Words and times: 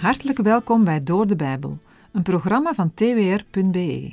Hartelijk 0.00 0.38
welkom 0.38 0.84
bij 0.84 1.02
Door 1.02 1.26
de 1.26 1.36
Bijbel, 1.36 1.78
een 2.12 2.22
programma 2.22 2.74
van 2.74 2.94
twr.be. 2.94 4.12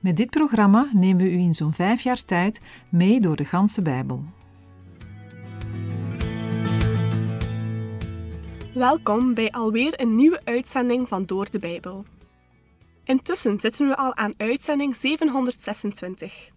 Met 0.00 0.16
dit 0.16 0.30
programma 0.30 0.90
nemen 0.92 1.24
we 1.24 1.32
u 1.32 1.38
in 1.38 1.54
zo'n 1.54 1.72
vijf 1.72 2.00
jaar 2.00 2.24
tijd 2.24 2.60
mee 2.88 3.20
door 3.20 3.36
de 3.36 3.44
ganse 3.44 3.82
Bijbel. 3.82 4.24
Welkom 8.74 9.34
bij 9.34 9.50
alweer 9.50 10.00
een 10.00 10.14
nieuwe 10.14 10.40
uitzending 10.44 11.08
van 11.08 11.24
Door 11.24 11.50
de 11.50 11.58
Bijbel. 11.58 12.04
Intussen 13.04 13.60
zitten 13.60 13.88
we 13.88 13.96
al 13.96 14.16
aan 14.16 14.34
uitzending 14.36 14.96
726. 14.96 16.50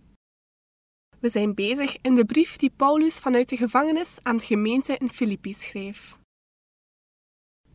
We 1.20 1.30
zijn 1.30 1.54
bezig 1.54 1.98
in 2.02 2.16
de 2.16 2.26
brief 2.26 2.58
die 2.58 2.72
Paulus 2.76 3.20
vanuit 3.20 3.50
de 3.50 3.58
gevangenis 3.58 4.18
aan 4.22 4.38
de 4.38 4.46
gemeente 4.46 4.98
in 4.98 5.10
Filippi 5.10 5.54
schreef. 5.54 6.19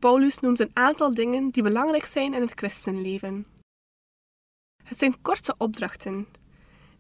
Paulus 0.05 0.39
noemt 0.39 0.61
een 0.61 0.71
aantal 0.73 1.15
dingen 1.15 1.51
die 1.51 1.63
belangrijk 1.63 2.05
zijn 2.05 2.35
in 2.35 2.41
het 2.41 2.53
christenleven. 2.55 3.47
Het 4.83 4.99
zijn 4.99 5.21
korte 5.23 5.55
opdrachten, 5.59 6.27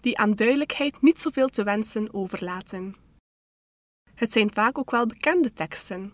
die 0.00 0.18
aan 0.18 0.34
duidelijkheid 0.34 1.02
niet 1.02 1.20
zoveel 1.20 1.48
te 1.48 1.62
wensen 1.62 2.14
overlaten. 2.14 2.96
Het 4.14 4.32
zijn 4.32 4.52
vaak 4.52 4.78
ook 4.78 4.90
wel 4.90 5.06
bekende 5.06 5.52
teksten. 5.52 6.12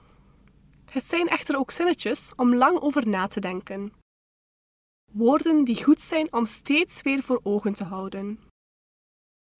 Het 0.91 1.05
zijn 1.05 1.29
echter 1.29 1.59
ook 1.59 1.71
zinnetjes 1.71 2.33
om 2.37 2.55
lang 2.55 2.81
over 2.81 3.09
na 3.09 3.27
te 3.27 3.41
denken. 3.41 3.93
Woorden 5.13 5.65
die 5.65 5.85
goed 5.85 6.01
zijn 6.01 6.33
om 6.33 6.47
steeds 6.47 7.03
weer 7.03 7.23
voor 7.23 7.41
ogen 7.43 7.75
te 7.75 7.85
houden. 7.85 8.41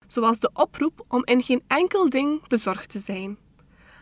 Zoals 0.07 0.39
de 0.39 0.49
oproep 0.53 1.05
om 1.07 1.25
in 1.25 1.41
geen 1.41 1.63
enkel 1.67 2.09
ding 2.09 2.47
bezorgd 2.47 2.89
te 2.89 2.99
zijn, 2.99 3.37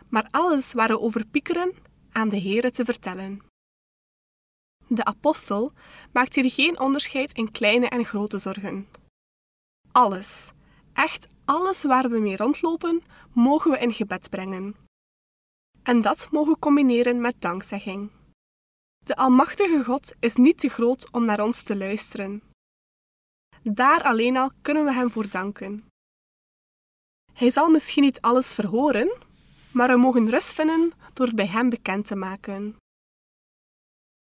maar 0.08 0.28
alles 0.30 0.72
waar 0.72 0.88
we 0.88 1.00
over 1.00 1.26
piekeren 1.26 1.88
aan 2.12 2.28
de 2.28 2.40
Here 2.40 2.70
te 2.70 2.84
vertellen. 2.84 3.40
De 4.86 5.04
apostel 5.04 5.72
maakt 6.12 6.34
hier 6.34 6.50
geen 6.50 6.80
onderscheid 6.80 7.32
in 7.32 7.50
kleine 7.50 7.88
en 7.88 8.04
grote 8.04 8.38
zorgen. 8.38 8.88
Alles, 9.92 10.52
echt 10.92 11.28
alles 11.44 11.82
waar 11.82 12.10
we 12.10 12.18
mee 12.18 12.36
rondlopen, 12.36 13.02
mogen 13.32 13.70
we 13.70 13.78
in 13.78 13.92
gebed 13.92 14.30
brengen. 14.30 14.74
En 15.82 16.02
dat 16.02 16.28
mogen 16.30 16.52
we 16.52 16.58
combineren 16.58 17.20
met 17.20 17.40
dankzegging. 17.40 18.10
De 19.04 19.16
Almachtige 19.16 19.84
God 19.84 20.12
is 20.20 20.34
niet 20.36 20.58
te 20.58 20.68
groot 20.68 21.12
om 21.12 21.24
naar 21.24 21.40
ons 21.40 21.62
te 21.62 21.76
luisteren. 21.76 22.42
Daar 23.62 24.02
alleen 24.02 24.36
al 24.36 24.50
kunnen 24.62 24.84
we 24.84 24.92
Hem 24.92 25.10
voor 25.10 25.28
danken. 25.28 25.88
Hij 27.32 27.50
zal 27.50 27.68
misschien 27.68 28.02
niet 28.02 28.20
alles 28.20 28.54
verhoren, 28.54 29.18
maar 29.72 29.88
we 29.88 29.96
mogen 29.96 30.30
rust 30.30 30.52
vinden 30.52 30.92
door 31.12 31.26
het 31.26 31.36
bij 31.36 31.46
Hem 31.46 31.68
bekend 31.68 32.06
te 32.06 32.16
maken. 32.16 32.76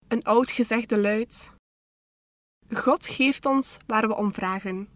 Een 0.07 0.23
oud 0.23 0.51
gezegde 0.51 0.97
luidt: 0.97 1.53
God 2.73 3.07
geeft 3.07 3.45
ons 3.45 3.77
waar 3.85 4.07
we 4.07 4.15
om 4.15 4.33
vragen, 4.33 4.89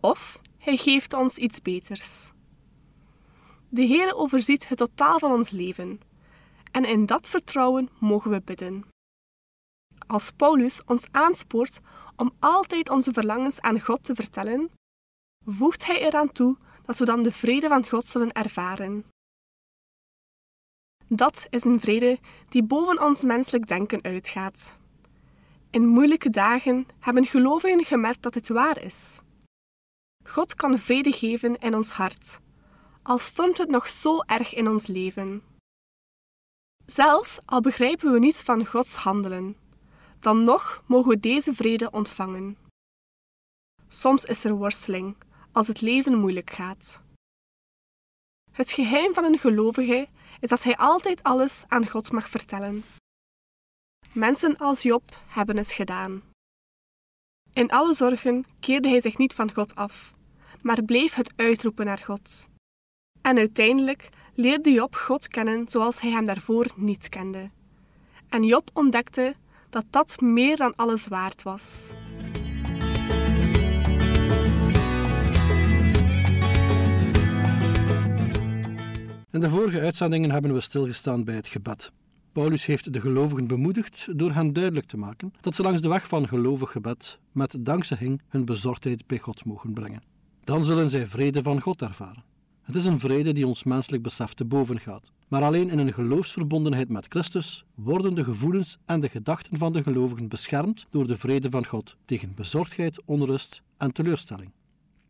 of 0.00 0.40
Hij 0.58 0.76
geeft 0.76 1.12
ons 1.12 1.38
iets 1.38 1.62
beters. 1.62 2.32
De 3.68 3.82
Heer 3.82 4.14
overziet 4.14 4.68
het 4.68 4.78
totaal 4.78 5.18
van 5.18 5.32
ons 5.32 5.50
leven, 5.50 6.00
en 6.70 6.84
in 6.84 7.06
dat 7.06 7.28
vertrouwen 7.28 7.88
mogen 7.98 8.30
we 8.30 8.40
bidden. 8.40 8.84
Als 10.06 10.30
Paulus 10.30 10.84
ons 10.84 11.06
aanspoort 11.10 11.80
om 12.16 12.34
altijd 12.38 12.90
onze 12.90 13.12
verlangens 13.12 13.60
aan 13.60 13.80
God 13.80 14.04
te 14.04 14.14
vertellen, 14.14 14.70
voegt 15.44 15.86
hij 15.86 16.00
eraan 16.00 16.32
toe 16.32 16.56
dat 16.82 16.98
we 16.98 17.04
dan 17.04 17.22
de 17.22 17.32
vrede 17.32 17.68
van 17.68 17.88
God 17.88 18.06
zullen 18.06 18.32
ervaren. 18.32 19.04
Dat 21.08 21.46
is 21.50 21.64
een 21.64 21.80
vrede 21.80 22.18
die 22.48 22.62
boven 22.62 23.02
ons 23.02 23.22
menselijk 23.22 23.66
denken 23.66 24.02
uitgaat. 24.02 24.76
In 25.70 25.86
moeilijke 25.86 26.30
dagen 26.30 26.86
hebben 26.98 27.24
gelovigen 27.24 27.84
gemerkt 27.84 28.22
dat 28.22 28.32
dit 28.32 28.48
waar 28.48 28.84
is. 28.84 29.20
God 30.24 30.54
kan 30.54 30.78
vrede 30.78 31.12
geven 31.12 31.58
in 31.58 31.74
ons 31.74 31.92
hart, 31.92 32.40
al 33.02 33.18
stormt 33.18 33.58
het 33.58 33.68
nog 33.68 33.88
zo 33.88 34.20
erg 34.20 34.54
in 34.54 34.68
ons 34.68 34.86
leven. 34.86 35.42
Zelfs 36.86 37.38
al 37.44 37.60
begrijpen 37.60 38.12
we 38.12 38.18
niets 38.18 38.42
van 38.42 38.66
Gods 38.66 38.94
handelen, 38.96 39.56
dan 40.20 40.42
nog 40.42 40.82
mogen 40.86 41.10
we 41.10 41.20
deze 41.20 41.54
vrede 41.54 41.90
ontvangen. 41.90 42.58
Soms 43.88 44.24
is 44.24 44.44
er 44.44 44.54
worsteling 44.54 45.16
als 45.52 45.68
het 45.68 45.80
leven 45.80 46.18
moeilijk 46.18 46.50
gaat. 46.50 47.02
Het 48.52 48.70
geheim 48.70 49.14
van 49.14 49.24
een 49.24 49.38
gelovige 49.38 50.08
is 50.40 50.48
dat 50.48 50.62
hij 50.62 50.76
altijd 50.76 51.22
alles 51.22 51.64
aan 51.68 51.88
God 51.88 52.12
mag 52.12 52.28
vertellen. 52.28 52.84
Mensen 54.12 54.56
als 54.56 54.82
Job 54.82 55.18
hebben 55.26 55.56
het 55.56 55.72
gedaan. 55.72 56.22
In 57.52 57.70
alle 57.70 57.94
zorgen 57.94 58.44
keerde 58.60 58.88
hij 58.88 59.00
zich 59.00 59.18
niet 59.18 59.34
van 59.34 59.52
God 59.52 59.74
af, 59.74 60.14
maar 60.62 60.82
bleef 60.82 61.14
het 61.14 61.32
uitroepen 61.36 61.86
naar 61.86 61.98
God. 61.98 62.48
En 63.22 63.38
uiteindelijk 63.38 64.08
leerde 64.34 64.72
Job 64.72 64.94
God 64.94 65.28
kennen 65.28 65.68
zoals 65.68 66.00
hij 66.00 66.10
hem 66.10 66.24
daarvoor 66.24 66.66
niet 66.76 67.08
kende. 67.08 67.50
En 68.28 68.42
Job 68.42 68.70
ontdekte 68.72 69.34
dat 69.70 69.84
dat 69.90 70.20
meer 70.20 70.56
dan 70.56 70.74
alles 70.76 71.06
waard 71.06 71.42
was. 71.42 71.90
In 79.36 79.42
de 79.42 79.50
vorige 79.50 79.80
uitzendingen 79.80 80.30
hebben 80.30 80.52
we 80.52 80.60
stilgestaan 80.60 81.24
bij 81.24 81.34
het 81.34 81.48
gebed. 81.48 81.92
Paulus 82.32 82.66
heeft 82.66 82.92
de 82.92 83.00
gelovigen 83.00 83.46
bemoedigd 83.46 84.08
door 84.18 84.32
hen 84.32 84.52
duidelijk 84.52 84.86
te 84.86 84.96
maken 84.96 85.32
dat 85.40 85.54
ze 85.54 85.62
langs 85.62 85.80
de 85.80 85.88
weg 85.88 86.08
van 86.08 86.28
gelovig 86.28 86.70
gebed 86.70 87.18
met 87.32 87.56
dankzegging 87.60 88.22
hun 88.28 88.44
bezorgdheid 88.44 89.06
bij 89.06 89.18
God 89.18 89.44
mogen 89.44 89.72
brengen. 89.72 90.02
Dan 90.44 90.64
zullen 90.64 90.90
zij 90.90 91.06
vrede 91.06 91.42
van 91.42 91.60
God 91.60 91.82
ervaren. 91.82 92.24
Het 92.62 92.76
is 92.76 92.84
een 92.84 93.00
vrede 93.00 93.32
die 93.32 93.46
ons 93.46 93.64
menselijk 93.64 94.02
besef 94.02 94.34
te 94.34 94.44
boven 94.44 94.80
gaat. 94.80 95.12
Maar 95.28 95.42
alleen 95.42 95.70
in 95.70 95.78
een 95.78 95.92
geloofsverbondenheid 95.92 96.88
met 96.88 97.06
Christus 97.08 97.64
worden 97.74 98.14
de 98.14 98.24
gevoelens 98.24 98.78
en 98.86 99.00
de 99.00 99.08
gedachten 99.08 99.58
van 99.58 99.72
de 99.72 99.82
gelovigen 99.82 100.28
beschermd 100.28 100.86
door 100.90 101.06
de 101.06 101.16
vrede 101.16 101.50
van 101.50 101.66
God 101.66 101.96
tegen 102.04 102.34
bezorgdheid, 102.34 103.02
onrust 103.04 103.62
en 103.76 103.92
teleurstelling. 103.92 104.50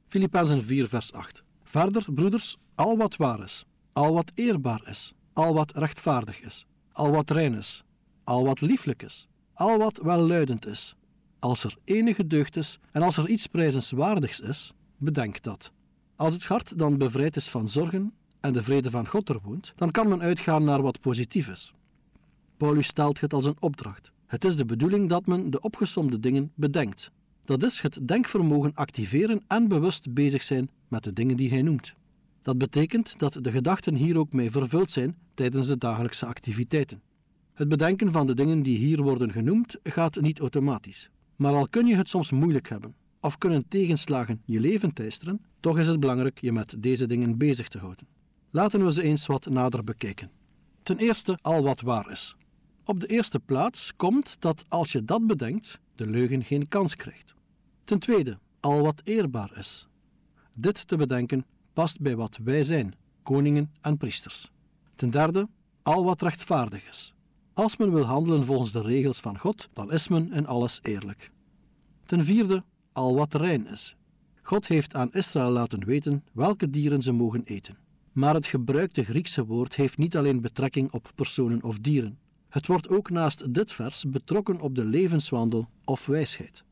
Filippenzen 0.06 0.64
4, 0.64 0.88
vers 0.88 1.12
8. 1.12 1.44
Verder, 1.64 2.12
broeders, 2.12 2.56
al 2.74 2.96
wat 2.96 3.16
waar 3.16 3.42
is, 3.42 3.64
al 3.96 4.14
wat 4.14 4.30
eerbaar 4.34 4.88
is, 4.88 5.14
al 5.32 5.54
wat 5.54 5.76
rechtvaardig 5.76 6.40
is, 6.40 6.66
al 6.92 7.10
wat 7.10 7.30
rein 7.30 7.54
is, 7.54 7.84
al 8.24 8.44
wat 8.44 8.60
lieflijk 8.60 9.02
is, 9.02 9.28
al 9.54 9.78
wat 9.78 10.00
welluidend 10.02 10.66
is, 10.66 10.96
als 11.38 11.64
er 11.64 11.76
enige 11.84 12.26
deugd 12.26 12.56
is 12.56 12.78
en 12.90 13.02
als 13.02 13.16
er 13.16 13.28
iets 13.28 13.46
prijzenswaardigs 13.46 14.40
is, 14.40 14.72
bedenk 14.96 15.42
dat. 15.42 15.72
Als 16.16 16.34
het 16.34 16.44
hart 16.44 16.78
dan 16.78 16.98
bevrijd 16.98 17.36
is 17.36 17.48
van 17.48 17.68
zorgen 17.68 18.12
en 18.40 18.52
de 18.52 18.62
vrede 18.62 18.90
van 18.90 19.08
God 19.08 19.28
er 19.28 19.40
woont, 19.42 19.72
dan 19.76 19.90
kan 19.90 20.08
men 20.08 20.22
uitgaan 20.22 20.64
naar 20.64 20.82
wat 20.82 21.00
positief 21.00 21.48
is. 21.48 21.72
Paulus 22.56 22.86
stelt 22.86 23.20
het 23.20 23.32
als 23.32 23.44
een 23.44 23.56
opdracht. 23.58 24.12
Het 24.26 24.44
is 24.44 24.56
de 24.56 24.64
bedoeling 24.64 25.08
dat 25.08 25.26
men 25.26 25.50
de 25.50 25.60
opgesomde 25.60 26.20
dingen 26.20 26.52
bedenkt. 26.54 27.10
Dat 27.44 27.62
is 27.62 27.80
het 27.80 28.08
denkvermogen 28.08 28.74
activeren 28.74 29.44
en 29.46 29.68
bewust 29.68 30.14
bezig 30.14 30.42
zijn 30.42 30.70
met 30.88 31.04
de 31.04 31.12
dingen 31.12 31.36
die 31.36 31.50
hij 31.50 31.62
noemt. 31.62 31.94
Dat 32.46 32.58
betekent 32.58 33.18
dat 33.18 33.38
de 33.40 33.50
gedachten 33.50 33.94
hier 33.94 34.18
ook 34.18 34.32
mee 34.32 34.50
vervuld 34.50 34.90
zijn 34.90 35.16
tijdens 35.34 35.66
de 35.66 35.78
dagelijkse 35.78 36.26
activiteiten. 36.26 37.02
Het 37.54 37.68
bedenken 37.68 38.12
van 38.12 38.26
de 38.26 38.34
dingen 38.34 38.62
die 38.62 38.78
hier 38.78 39.02
worden 39.02 39.32
genoemd 39.32 39.76
gaat 39.82 40.20
niet 40.20 40.38
automatisch. 40.38 41.10
Maar 41.36 41.54
al 41.54 41.68
kun 41.68 41.86
je 41.86 41.96
het 41.96 42.08
soms 42.08 42.30
moeilijk 42.30 42.68
hebben, 42.68 42.94
of 43.20 43.38
kunnen 43.38 43.68
tegenslagen 43.68 44.42
je 44.44 44.60
leven 44.60 44.94
teisteren, 44.94 45.44
toch 45.60 45.78
is 45.78 45.86
het 45.86 46.00
belangrijk 46.00 46.40
je 46.40 46.52
met 46.52 46.76
deze 46.78 47.06
dingen 47.06 47.38
bezig 47.38 47.68
te 47.68 47.78
houden. 47.78 48.06
Laten 48.50 48.84
we 48.84 48.92
ze 48.92 49.02
eens 49.02 49.26
wat 49.26 49.46
nader 49.46 49.84
bekijken. 49.84 50.30
Ten 50.82 50.98
eerste 50.98 51.38
al 51.42 51.62
wat 51.62 51.80
waar 51.80 52.10
is. 52.10 52.36
Op 52.84 53.00
de 53.00 53.06
eerste 53.06 53.40
plaats 53.40 53.96
komt 53.96 54.40
dat 54.40 54.64
als 54.68 54.92
je 54.92 55.04
dat 55.04 55.26
bedenkt, 55.26 55.80
de 55.94 56.06
leugen 56.06 56.44
geen 56.44 56.68
kans 56.68 56.96
krijgt. 56.96 57.34
Ten 57.84 57.98
tweede, 57.98 58.38
al 58.60 58.82
wat 58.82 59.00
eerbaar 59.04 59.58
is. 59.58 59.88
Dit 60.54 60.88
te 60.88 60.96
bedenken 60.96 61.44
past 61.76 62.00
bij 62.00 62.16
wat 62.16 62.38
wij 62.44 62.64
zijn, 62.64 62.94
koningen 63.22 63.70
en 63.80 63.96
priesters. 63.96 64.50
Ten 64.94 65.10
derde, 65.10 65.48
al 65.82 66.04
wat 66.04 66.22
rechtvaardig 66.22 66.88
is. 66.88 67.14
Als 67.52 67.76
men 67.76 67.92
wil 67.92 68.04
handelen 68.04 68.44
volgens 68.44 68.72
de 68.72 68.80
regels 68.80 69.20
van 69.20 69.38
God, 69.38 69.68
dan 69.72 69.92
is 69.92 70.08
men 70.08 70.32
in 70.32 70.46
alles 70.46 70.78
eerlijk. 70.82 71.30
Ten 72.04 72.24
vierde, 72.24 72.64
al 72.92 73.14
wat 73.14 73.34
rein 73.34 73.66
is. 73.66 73.96
God 74.42 74.66
heeft 74.66 74.94
aan 74.94 75.12
Israël 75.12 75.50
laten 75.50 75.84
weten 75.84 76.24
welke 76.32 76.70
dieren 76.70 77.02
ze 77.02 77.12
mogen 77.12 77.44
eten. 77.44 77.76
Maar 78.12 78.34
het 78.34 78.46
gebruikte 78.46 79.04
Griekse 79.04 79.46
woord 79.46 79.74
heeft 79.74 79.98
niet 79.98 80.16
alleen 80.16 80.40
betrekking 80.40 80.92
op 80.92 81.10
personen 81.14 81.62
of 81.62 81.78
dieren. 81.78 82.18
Het 82.48 82.66
wordt 82.66 82.88
ook 82.88 83.10
naast 83.10 83.54
dit 83.54 83.72
vers 83.72 84.04
betrokken 84.04 84.60
op 84.60 84.74
de 84.74 84.84
levenswandel 84.84 85.68
of 85.84 86.06
wijsheid. 86.06 86.64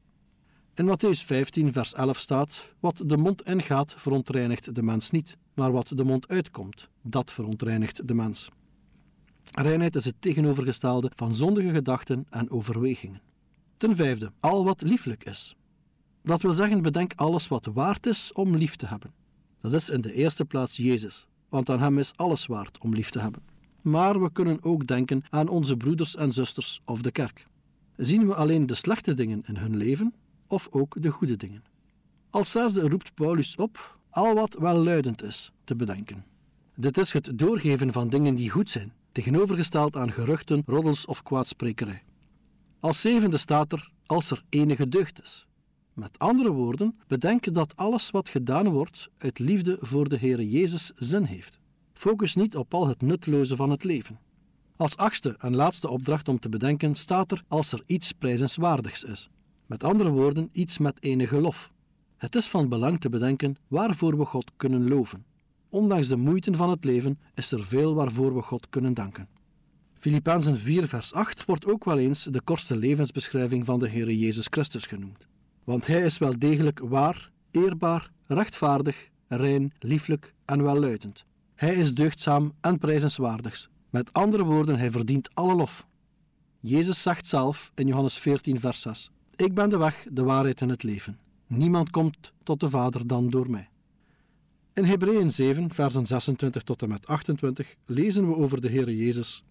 In 0.77 0.87
Matthäus 0.87 1.25
15, 1.25 1.73
vers 1.73 1.95
11 1.95 2.19
staat: 2.19 2.73
Wat 2.81 3.03
de 3.07 3.17
mond 3.17 3.43
ingaat, 3.43 3.95
verontreinigt 3.97 4.75
de 4.75 4.83
mens 4.83 5.11
niet, 5.11 5.37
maar 5.55 5.73
wat 5.73 5.89
de 5.89 6.05
mond 6.05 6.29
uitkomt, 6.29 6.89
dat 7.03 7.33
verontreinigt 7.33 8.09
de 8.09 8.15
mens. 8.15 8.49
Reinheid 9.51 9.97
is 9.97 10.05
het 10.05 10.15
tegenovergestelde 10.19 11.11
van 11.15 11.35
zondige 11.35 11.71
gedachten 11.71 12.27
en 12.31 12.51
overwegingen. 12.51 13.21
Ten 13.77 13.97
vijfde, 13.97 14.33
al 14.41 14.65
wat 14.65 14.83
lieflijk 14.83 15.25
is. 15.25 15.55
Dat 16.23 16.43
wil 16.43 16.53
zeggen, 16.53 16.83
bedenk 16.83 17.13
alles 17.15 17.49
wat 17.49 17.67
waard 17.67 18.07
is 18.07 18.33
om 18.33 18.57
lief 18.57 18.77
te 18.77 18.87
hebben. 18.87 19.13
Dat 19.61 19.73
is 19.73 19.91
in 19.91 20.01
de 20.01 20.13
eerste 20.13 20.45
plaats 20.45 20.77
Jezus, 20.77 21.27
want 21.49 21.71
aan 21.71 21.81
Hem 21.81 21.99
is 21.99 22.17
alles 22.17 22.47
waard 22.47 22.79
om 22.79 22.95
lief 22.95 23.11
te 23.11 23.21
hebben. 23.21 23.43
Maar 23.83 24.23
we 24.23 24.33
kunnen 24.33 24.65
ook 24.65 24.87
denken 24.87 25.23
aan 25.31 25.49
onze 25.49 25.77
broeders 25.77 26.17
en 26.17 26.33
zusters 26.33 26.81
of 26.85 27.03
de 27.03 27.11
kerk. 27.11 27.47
Zien 27.97 28.27
we 28.27 28.35
alleen 28.35 28.67
de 28.67 28.75
slechte 28.75 29.15
dingen 29.15 29.43
in 29.47 29.57
hun 29.57 29.77
leven 29.77 30.15
of 30.47 30.69
ook 30.71 31.03
de 31.03 31.11
goede 31.11 31.37
dingen? 31.37 31.65
Als 32.31 32.51
zesde 32.51 32.89
roept 32.89 33.15
Paulus 33.15 33.57
op 33.57 33.99
al 34.11 34.35
wat 34.35 34.57
welluidend 34.59 35.23
is 35.23 35.53
te 35.65 35.77
bedenken. 35.77 36.25
Dit 36.75 36.99
is 36.99 37.13
het 37.13 37.39
doorgeven 37.39 37.93
van 37.93 38.09
dingen 38.09 38.35
die 38.35 38.51
goed 38.51 38.71
zijn, 38.71 38.93
tegenovergesteld 39.13 39.97
aan 39.97 40.13
geruchten, 40.13 40.63
roddels 40.67 41.07
of 41.07 41.23
kwaadsprekerij. 41.23 42.03
Als 42.81 43.01
zevende 43.01 43.37
staat 43.37 43.73
er 43.73 43.91
als 44.07 44.31
er 44.31 44.43
enige 44.49 44.89
deugd 44.89 45.23
is. 45.23 45.47
Met 45.93 46.19
andere 46.19 46.53
woorden, 46.53 46.99
bedenken 47.07 47.53
dat 47.53 47.77
alles 47.77 48.11
wat 48.11 48.29
gedaan 48.29 48.69
wordt 48.69 49.09
uit 49.17 49.39
liefde 49.39 49.77
voor 49.81 50.09
de 50.09 50.19
Heere 50.19 50.51
Jezus 50.51 50.93
zin 50.95 51.25
heeft. 51.25 51.59
Focus 51.93 52.35
niet 52.35 52.57
op 52.57 52.75
al 52.75 52.87
het 52.87 53.03
nutteloze 53.03 53.57
van 53.57 53.71
het 53.71 53.85
leven. 53.85 54.19
Als 54.77 54.97
achtste 54.97 55.37
en 55.39 55.55
laatste 55.55 55.89
opdracht 55.89 56.29
om 56.29 56.39
te 56.39 56.49
bedenken 56.49 56.95
staat 56.95 57.33
er 57.33 57.43
als 57.49 57.73
er 57.73 57.83
iets 57.87 58.13
prijzenswaardigs 58.13 59.05
is. 59.05 59.31
Met 59.67 59.85
andere 59.85 60.11
woorden, 60.11 60.49
iets 60.53 60.79
met 60.79 61.03
enige 61.03 61.41
lof. 61.41 61.73
Het 62.17 62.35
is 62.35 62.47
van 62.47 62.69
belang 62.69 63.01
te 63.01 63.09
bedenken 63.09 63.57
waarvoor 63.69 64.19
we 64.19 64.25
God 64.25 64.51
kunnen 64.57 64.89
loven. 64.89 65.25
Ondanks 65.69 66.09
de 66.09 66.17
moeite 66.17 66.55
van 66.55 66.71
het 66.71 66.85
leven 66.85 67.19
is 67.35 67.53
er 67.53 67.65
veel 67.65 67.95
waarvoor 67.95 68.35
we 68.35 68.43
God 68.43 68.69
kunnen 68.69 68.95
danken. 68.95 69.29
Filippenzen 69.95 70.59
4 70.59 70.89
vers 70.89 71.13
8 71.13 71.45
wordt 71.45 71.67
ook 71.67 71.85
wel 71.85 71.99
eens 71.99 72.25
de 72.25 72.41
kortste 72.41 72.77
levensbeschrijving 72.77 73.65
van 73.65 73.79
de 73.79 73.89
Heere 73.89 74.19
Jezus 74.19 74.47
Christus 74.51 74.87
genoemd. 74.87 75.27
Want 75.65 75.87
hij 75.87 76.03
is 76.03 76.19
wel 76.19 76.39
degelijk 76.39 76.79
waar, 76.79 77.31
eerbaar, 77.51 78.11
rechtvaardig, 78.27 79.09
rein, 79.29 79.73
lieflijk 79.79 80.35
en 80.45 80.63
welluidend. 80.63 81.25
Hij 81.55 81.75
is 81.75 81.95
deugdzaam 81.95 82.53
en 82.61 82.79
prijzenswaardigs. 82.79 83.69
Met 83.91 84.13
andere 84.13 84.45
woorden, 84.45 84.79
hij 84.79 84.91
verdient 84.91 85.35
alle 85.35 85.55
lof. 85.55 85.87
Jezus 86.61 87.03
zegt 87.03 87.27
zelf 87.27 87.73
in 87.75 87.87
Johannes 87.87 88.19
14 88.19 88.61
vers 88.61 88.81
6: 88.81 89.11
Ik 89.37 89.55
ben 89.55 89.71
de 89.71 89.77
weg, 89.77 90.07
de 90.11 90.23
waarheid 90.23 90.61
en 90.61 90.69
het 90.69 90.83
leven. 90.83 91.19
Niemand 91.47 91.91
komt 91.91 92.33
tot 92.43 92.61
de 92.61 92.69
Vader 92.69 93.07
dan 93.07 93.31
door 93.31 93.51
mij. 93.51 93.69
In 94.73 94.85
Hebreeën 94.85 95.31
7, 95.31 95.71
versen 95.73 96.07
26 96.07 96.63
tot 96.63 96.83
en 96.83 96.89
met 96.89 97.07
28 97.07 97.75
lezen 97.87 98.29
we 98.29 98.37
over 98.37 98.61
de 98.61 98.71
Heere 98.71 98.97
Jezus. 98.97 99.45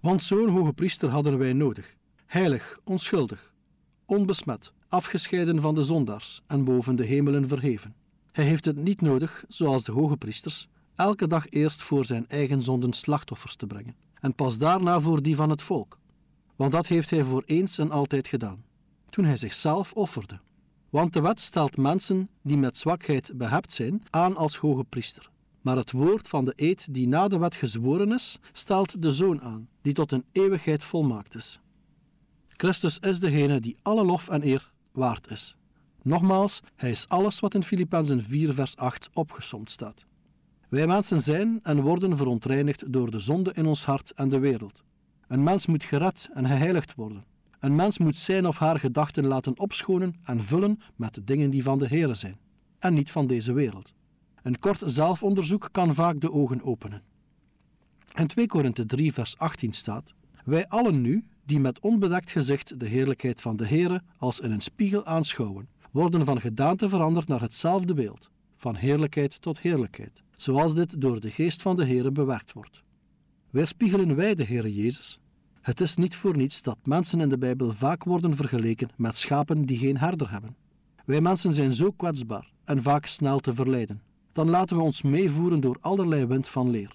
Want 0.00 0.22
zo'n 0.22 0.48
hoge 0.48 0.72
priester 0.72 1.08
hadden 1.08 1.38
wij 1.38 1.52
nodig, 1.52 1.96
heilig, 2.26 2.78
onschuldig, 2.84 3.52
onbesmet, 4.06 4.72
afgescheiden 4.88 5.60
van 5.60 5.74
de 5.74 5.82
zondaars 5.82 6.42
en 6.46 6.64
boven 6.64 6.96
de 6.96 7.04
hemelen 7.04 7.48
verheven. 7.48 7.94
Hij 8.32 8.44
heeft 8.44 8.64
het 8.64 8.76
niet 8.76 9.00
nodig, 9.00 9.44
zoals 9.48 9.84
de 9.84 9.92
hoge 9.92 10.16
priesters, 10.16 10.68
elke 10.94 11.26
dag 11.26 11.48
eerst 11.48 11.82
voor 11.82 12.04
zijn 12.04 12.28
eigen 12.28 12.62
zonden 12.62 12.92
slachtoffers 12.92 13.56
te 13.56 13.66
brengen, 13.66 13.96
en 14.20 14.34
pas 14.34 14.58
daarna 14.58 15.00
voor 15.00 15.22
die 15.22 15.36
van 15.36 15.50
het 15.50 15.62
volk. 15.62 15.98
Want 16.56 16.72
dat 16.72 16.86
heeft 16.86 17.10
hij 17.10 17.24
voor 17.24 17.42
eens 17.46 17.78
en 17.78 17.90
altijd 17.90 18.28
gedaan, 18.28 18.64
toen 19.12 19.24
hij 19.24 19.36
zichzelf 19.36 19.92
offerde. 19.92 20.40
Want 20.90 21.12
de 21.12 21.20
wet 21.20 21.40
stelt 21.40 21.76
mensen 21.76 22.28
die 22.42 22.56
met 22.56 22.78
zwakheid 22.78 23.30
behept 23.34 23.72
zijn 23.72 24.02
aan 24.10 24.36
als 24.36 24.56
hoge 24.56 24.84
priester. 24.84 25.30
Maar 25.60 25.76
het 25.76 25.90
woord 25.90 26.28
van 26.28 26.44
de 26.44 26.52
eed 26.56 26.94
die 26.94 27.08
na 27.08 27.28
de 27.28 27.38
wet 27.38 27.54
gezworen 27.54 28.12
is, 28.12 28.38
stelt 28.52 29.02
de 29.02 29.12
zoon 29.12 29.40
aan, 29.40 29.68
die 29.82 29.92
tot 29.92 30.12
een 30.12 30.24
eeuwigheid 30.32 30.84
volmaakt 30.84 31.34
is. 31.34 31.60
Christus 32.48 32.98
is 32.98 33.20
degene 33.20 33.60
die 33.60 33.76
alle 33.82 34.04
lof 34.04 34.28
en 34.28 34.46
eer 34.46 34.72
waard 34.92 35.30
is. 35.30 35.56
Nogmaals, 36.02 36.60
hij 36.76 36.90
is 36.90 37.08
alles 37.08 37.40
wat 37.40 37.54
in 37.54 37.62
Filippenzen 37.62 38.22
4 38.22 38.54
vers 38.54 38.76
8 38.76 39.10
opgesomd 39.12 39.70
staat. 39.70 40.06
Wij 40.68 40.86
mensen 40.86 41.22
zijn 41.22 41.60
en 41.62 41.80
worden 41.80 42.16
verontreinigd 42.16 42.92
door 42.92 43.10
de 43.10 43.18
zonde 43.18 43.52
in 43.54 43.66
ons 43.66 43.84
hart 43.84 44.10
en 44.10 44.28
de 44.28 44.38
wereld. 44.38 44.82
Een 45.26 45.42
mens 45.42 45.66
moet 45.66 45.84
gered 45.84 46.28
en 46.34 46.46
geheiligd 46.46 46.94
worden. 46.94 47.24
Een 47.62 47.74
mens 47.74 47.98
moet 47.98 48.16
zijn 48.16 48.46
of 48.46 48.58
haar 48.58 48.78
gedachten 48.78 49.26
laten 49.26 49.58
opschonen 49.58 50.14
en 50.24 50.42
vullen 50.42 50.80
met 50.96 51.14
de 51.14 51.24
dingen 51.24 51.50
die 51.50 51.62
van 51.62 51.78
de 51.78 51.86
Heere 51.86 52.14
zijn, 52.14 52.38
en 52.78 52.94
niet 52.94 53.10
van 53.10 53.26
deze 53.26 53.52
wereld. 53.52 53.94
Een 54.42 54.58
kort 54.58 54.82
zelfonderzoek 54.84 55.68
kan 55.72 55.94
vaak 55.94 56.20
de 56.20 56.32
ogen 56.32 56.62
openen. 56.62 57.02
In 58.14 58.26
2 58.26 58.46
Korinthe 58.46 58.86
3 58.86 59.12
vers 59.12 59.38
18 59.38 59.72
staat: 59.72 60.14
Wij 60.44 60.68
allen 60.68 61.00
nu, 61.00 61.24
die 61.44 61.60
met 61.60 61.80
onbedekt 61.80 62.30
gezicht 62.30 62.80
de 62.80 62.86
heerlijkheid 62.86 63.40
van 63.40 63.56
de 63.56 63.66
Heere 63.66 64.02
als 64.16 64.40
in 64.40 64.50
een 64.50 64.60
spiegel 64.60 65.04
aanschouwen, 65.04 65.68
worden 65.90 66.24
van 66.24 66.40
gedaante 66.40 66.88
veranderd 66.88 67.28
naar 67.28 67.40
hetzelfde 67.40 67.94
beeld, 67.94 68.30
van 68.56 68.74
heerlijkheid 68.74 69.42
tot 69.42 69.60
heerlijkheid, 69.60 70.22
zoals 70.36 70.74
dit 70.74 71.00
door 71.00 71.20
de 71.20 71.30
geest 71.30 71.62
van 71.62 71.76
de 71.76 71.86
Heere 71.86 72.12
bewerkt 72.12 72.52
wordt. 72.52 72.82
Weerspiegelen 73.50 74.16
wij 74.16 74.34
de 74.34 74.44
Heere 74.44 74.74
Jezus? 74.74 75.20
Het 75.62 75.80
is 75.80 75.96
niet 75.96 76.14
voor 76.14 76.36
niets 76.36 76.62
dat 76.62 76.78
mensen 76.84 77.20
in 77.20 77.28
de 77.28 77.38
Bijbel 77.38 77.72
vaak 77.72 78.04
worden 78.04 78.36
vergeleken 78.36 78.90
met 78.96 79.16
schapen 79.16 79.64
die 79.66 79.78
geen 79.78 79.98
herder 79.98 80.30
hebben. 80.30 80.56
Wij 81.04 81.20
mensen 81.20 81.52
zijn 81.52 81.72
zo 81.72 81.90
kwetsbaar 81.90 82.50
en 82.64 82.82
vaak 82.82 83.06
snel 83.06 83.38
te 83.38 83.54
verleiden. 83.54 84.02
Dan 84.32 84.50
laten 84.50 84.76
we 84.76 84.82
ons 84.82 85.02
meevoeren 85.02 85.60
door 85.60 85.76
allerlei 85.80 86.26
wind 86.26 86.48
van 86.48 86.70
leer. 86.70 86.94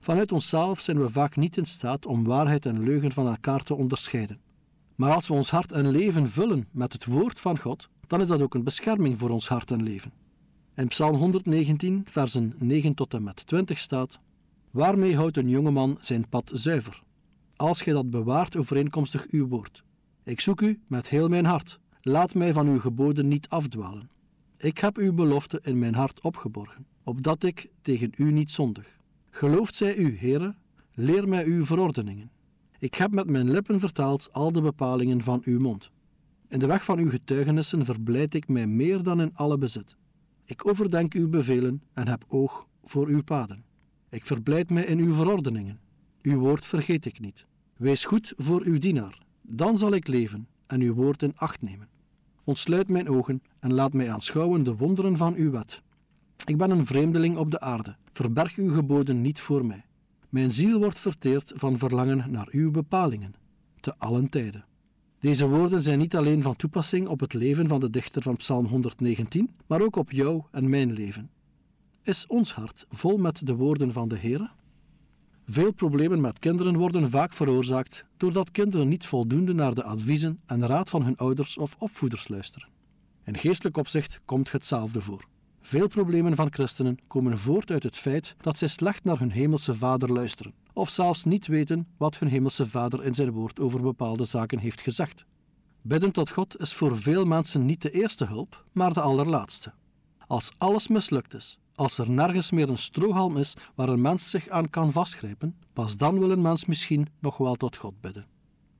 Vanuit 0.00 0.32
onszelf 0.32 0.80
zijn 0.80 1.00
we 1.00 1.08
vaak 1.08 1.36
niet 1.36 1.56
in 1.56 1.64
staat 1.64 2.06
om 2.06 2.24
waarheid 2.24 2.66
en 2.66 2.82
leugen 2.82 3.12
van 3.12 3.26
elkaar 3.26 3.62
te 3.62 3.74
onderscheiden. 3.74 4.40
Maar 4.94 5.14
als 5.14 5.28
we 5.28 5.34
ons 5.34 5.50
hart 5.50 5.72
en 5.72 5.90
leven 5.90 6.30
vullen 6.30 6.68
met 6.70 6.92
het 6.92 7.04
woord 7.04 7.40
van 7.40 7.58
God, 7.58 7.88
dan 8.06 8.20
is 8.20 8.28
dat 8.28 8.42
ook 8.42 8.54
een 8.54 8.64
bescherming 8.64 9.18
voor 9.18 9.30
ons 9.30 9.48
hart 9.48 9.70
en 9.70 9.82
leven. 9.82 10.12
In 10.74 10.88
Psalm 10.88 11.16
119, 11.16 12.02
versen 12.04 12.54
9 12.58 12.94
tot 12.94 13.14
en 13.14 13.22
met 13.22 13.46
20 13.46 13.78
staat: 13.78 14.20
Waarmee 14.70 15.16
houdt 15.16 15.36
een 15.36 15.48
jongeman 15.48 15.96
zijn 16.00 16.28
pad 16.28 16.50
zuiver? 16.54 17.04
Als 17.56 17.80
gij 17.80 17.92
dat 17.92 18.10
bewaart 18.10 18.56
overeenkomstig 18.56 19.26
uw 19.30 19.46
woord. 19.46 19.84
Ik 20.24 20.40
zoek 20.40 20.60
u 20.60 20.80
met 20.86 21.08
heel 21.08 21.28
mijn 21.28 21.44
hart. 21.44 21.80
Laat 22.00 22.34
mij 22.34 22.52
van 22.52 22.68
uw 22.68 22.78
geboden 22.80 23.28
niet 23.28 23.48
afdwalen. 23.48 24.10
Ik 24.58 24.78
heb 24.78 24.96
uw 24.96 25.12
belofte 25.12 25.60
in 25.62 25.78
mijn 25.78 25.94
hart 25.94 26.20
opgeborgen, 26.20 26.86
opdat 27.04 27.42
ik 27.42 27.70
tegen 27.82 28.12
u 28.16 28.32
niet 28.32 28.50
zondig. 28.50 29.00
Gelooft 29.30 29.74
zij 29.74 29.96
u, 29.96 30.18
Heere, 30.18 30.54
leer 30.94 31.28
mij 31.28 31.44
uw 31.44 31.64
verordeningen. 31.64 32.30
Ik 32.78 32.94
heb 32.94 33.10
met 33.10 33.30
mijn 33.30 33.50
lippen 33.50 33.80
vertaald 33.80 34.32
al 34.32 34.52
de 34.52 34.60
bepalingen 34.60 35.22
van 35.22 35.40
uw 35.44 35.60
mond. 35.60 35.90
In 36.48 36.58
de 36.58 36.66
weg 36.66 36.84
van 36.84 36.98
uw 36.98 37.10
getuigenissen 37.10 37.84
verblijd 37.84 38.34
ik 38.34 38.48
mij 38.48 38.66
meer 38.66 39.02
dan 39.02 39.20
in 39.20 39.34
alle 39.34 39.58
bezit. 39.58 39.96
Ik 40.44 40.68
overdenk 40.68 41.14
uw 41.14 41.28
bevelen 41.28 41.82
en 41.92 42.08
heb 42.08 42.24
oog 42.28 42.66
voor 42.84 43.06
uw 43.06 43.22
paden. 43.22 43.64
Ik 44.08 44.26
verblijd 44.26 44.70
mij 44.70 44.84
in 44.84 44.98
uw 44.98 45.12
verordeningen. 45.12 45.80
Uw 46.26 46.38
woord 46.38 46.66
vergeet 46.66 47.04
ik 47.04 47.20
niet. 47.20 47.46
Wees 47.76 48.04
goed 48.04 48.32
voor 48.36 48.62
uw 48.62 48.78
dienaar, 48.78 49.22
dan 49.42 49.78
zal 49.78 49.92
ik 49.92 50.06
leven 50.06 50.48
en 50.66 50.80
uw 50.80 50.94
woord 50.94 51.22
in 51.22 51.32
acht 51.36 51.62
nemen. 51.62 51.88
Ontsluit 52.44 52.88
mijn 52.88 53.08
ogen 53.08 53.42
en 53.58 53.74
laat 53.74 53.92
mij 53.92 54.10
aanschouwen 54.10 54.62
de 54.62 54.76
wonderen 54.76 55.16
van 55.16 55.34
uw 55.34 55.50
wet. 55.50 55.82
Ik 56.44 56.56
ben 56.56 56.70
een 56.70 56.86
vreemdeling 56.86 57.36
op 57.36 57.50
de 57.50 57.60
aarde. 57.60 57.96
Verberg 58.12 58.56
uw 58.56 58.74
geboden 58.74 59.20
niet 59.20 59.40
voor 59.40 59.66
mij. 59.66 59.84
Mijn 60.28 60.50
ziel 60.50 60.78
wordt 60.78 60.98
verteerd 60.98 61.52
van 61.54 61.78
verlangen 61.78 62.30
naar 62.30 62.48
uw 62.50 62.70
bepalingen, 62.70 63.34
te 63.80 63.94
allen 63.98 64.28
tijden. 64.28 64.64
Deze 65.18 65.48
woorden 65.48 65.82
zijn 65.82 65.98
niet 65.98 66.16
alleen 66.16 66.42
van 66.42 66.56
toepassing 66.56 67.08
op 67.08 67.20
het 67.20 67.34
leven 67.34 67.68
van 67.68 67.80
de 67.80 67.90
dichter 67.90 68.22
van 68.22 68.36
Psalm 68.36 68.66
119, 68.66 69.50
maar 69.66 69.80
ook 69.80 69.96
op 69.96 70.10
jou 70.10 70.42
en 70.50 70.68
mijn 70.68 70.92
leven. 70.92 71.30
Is 72.02 72.26
ons 72.26 72.52
hart 72.52 72.86
vol 72.88 73.16
met 73.16 73.46
de 73.46 73.54
woorden 73.54 73.92
van 73.92 74.08
de 74.08 74.16
Heer? 74.16 74.54
Veel 75.48 75.72
problemen 75.72 76.20
met 76.20 76.38
kinderen 76.38 76.76
worden 76.76 77.10
vaak 77.10 77.32
veroorzaakt 77.32 78.04
doordat 78.16 78.50
kinderen 78.50 78.88
niet 78.88 79.06
voldoende 79.06 79.54
naar 79.54 79.74
de 79.74 79.82
adviezen 79.82 80.40
en 80.46 80.66
raad 80.66 80.90
van 80.90 81.02
hun 81.02 81.16
ouders 81.16 81.58
of 81.58 81.76
opvoeders 81.78 82.28
luisteren. 82.28 82.68
In 83.24 83.38
geestelijk 83.38 83.76
opzicht 83.76 84.20
komt 84.24 84.52
hetzelfde 84.52 85.00
voor. 85.00 85.24
Veel 85.60 85.88
problemen 85.88 86.36
van 86.36 86.52
christenen 86.52 86.98
komen 87.06 87.38
voort 87.38 87.70
uit 87.70 87.82
het 87.82 87.96
feit 87.96 88.34
dat 88.40 88.58
zij 88.58 88.68
slecht 88.68 89.04
naar 89.04 89.18
hun 89.18 89.30
hemelse 89.30 89.74
vader 89.74 90.12
luisteren, 90.12 90.54
of 90.72 90.90
zelfs 90.90 91.24
niet 91.24 91.46
weten 91.46 91.86
wat 91.96 92.18
hun 92.18 92.28
hemelse 92.28 92.66
vader 92.66 93.04
in 93.04 93.14
zijn 93.14 93.30
woord 93.30 93.60
over 93.60 93.80
bepaalde 93.80 94.24
zaken 94.24 94.58
heeft 94.58 94.80
gezegd. 94.80 95.24
Bidden 95.82 96.12
tot 96.12 96.30
God 96.30 96.60
is 96.60 96.72
voor 96.72 96.96
veel 96.96 97.24
mensen 97.24 97.64
niet 97.64 97.82
de 97.82 97.90
eerste 97.90 98.24
hulp, 98.26 98.64
maar 98.72 98.92
de 98.92 99.00
allerlaatste. 99.00 99.72
Als 100.26 100.52
alles 100.58 100.88
mislukt 100.88 101.34
is, 101.34 101.58
als 101.76 101.98
er 101.98 102.10
nergens 102.10 102.50
meer 102.50 102.68
een 102.68 102.78
strohalm 102.78 103.36
is 103.36 103.56
waar 103.74 103.88
een 103.88 104.00
mens 104.00 104.30
zich 104.30 104.48
aan 104.48 104.70
kan 104.70 104.92
vastgrijpen, 104.92 105.56
pas 105.72 105.96
dan 105.96 106.18
wil 106.18 106.30
een 106.30 106.42
mens 106.42 106.64
misschien 106.64 107.06
nog 107.20 107.36
wel 107.36 107.54
tot 107.54 107.76
God 107.76 108.00
bidden. 108.00 108.26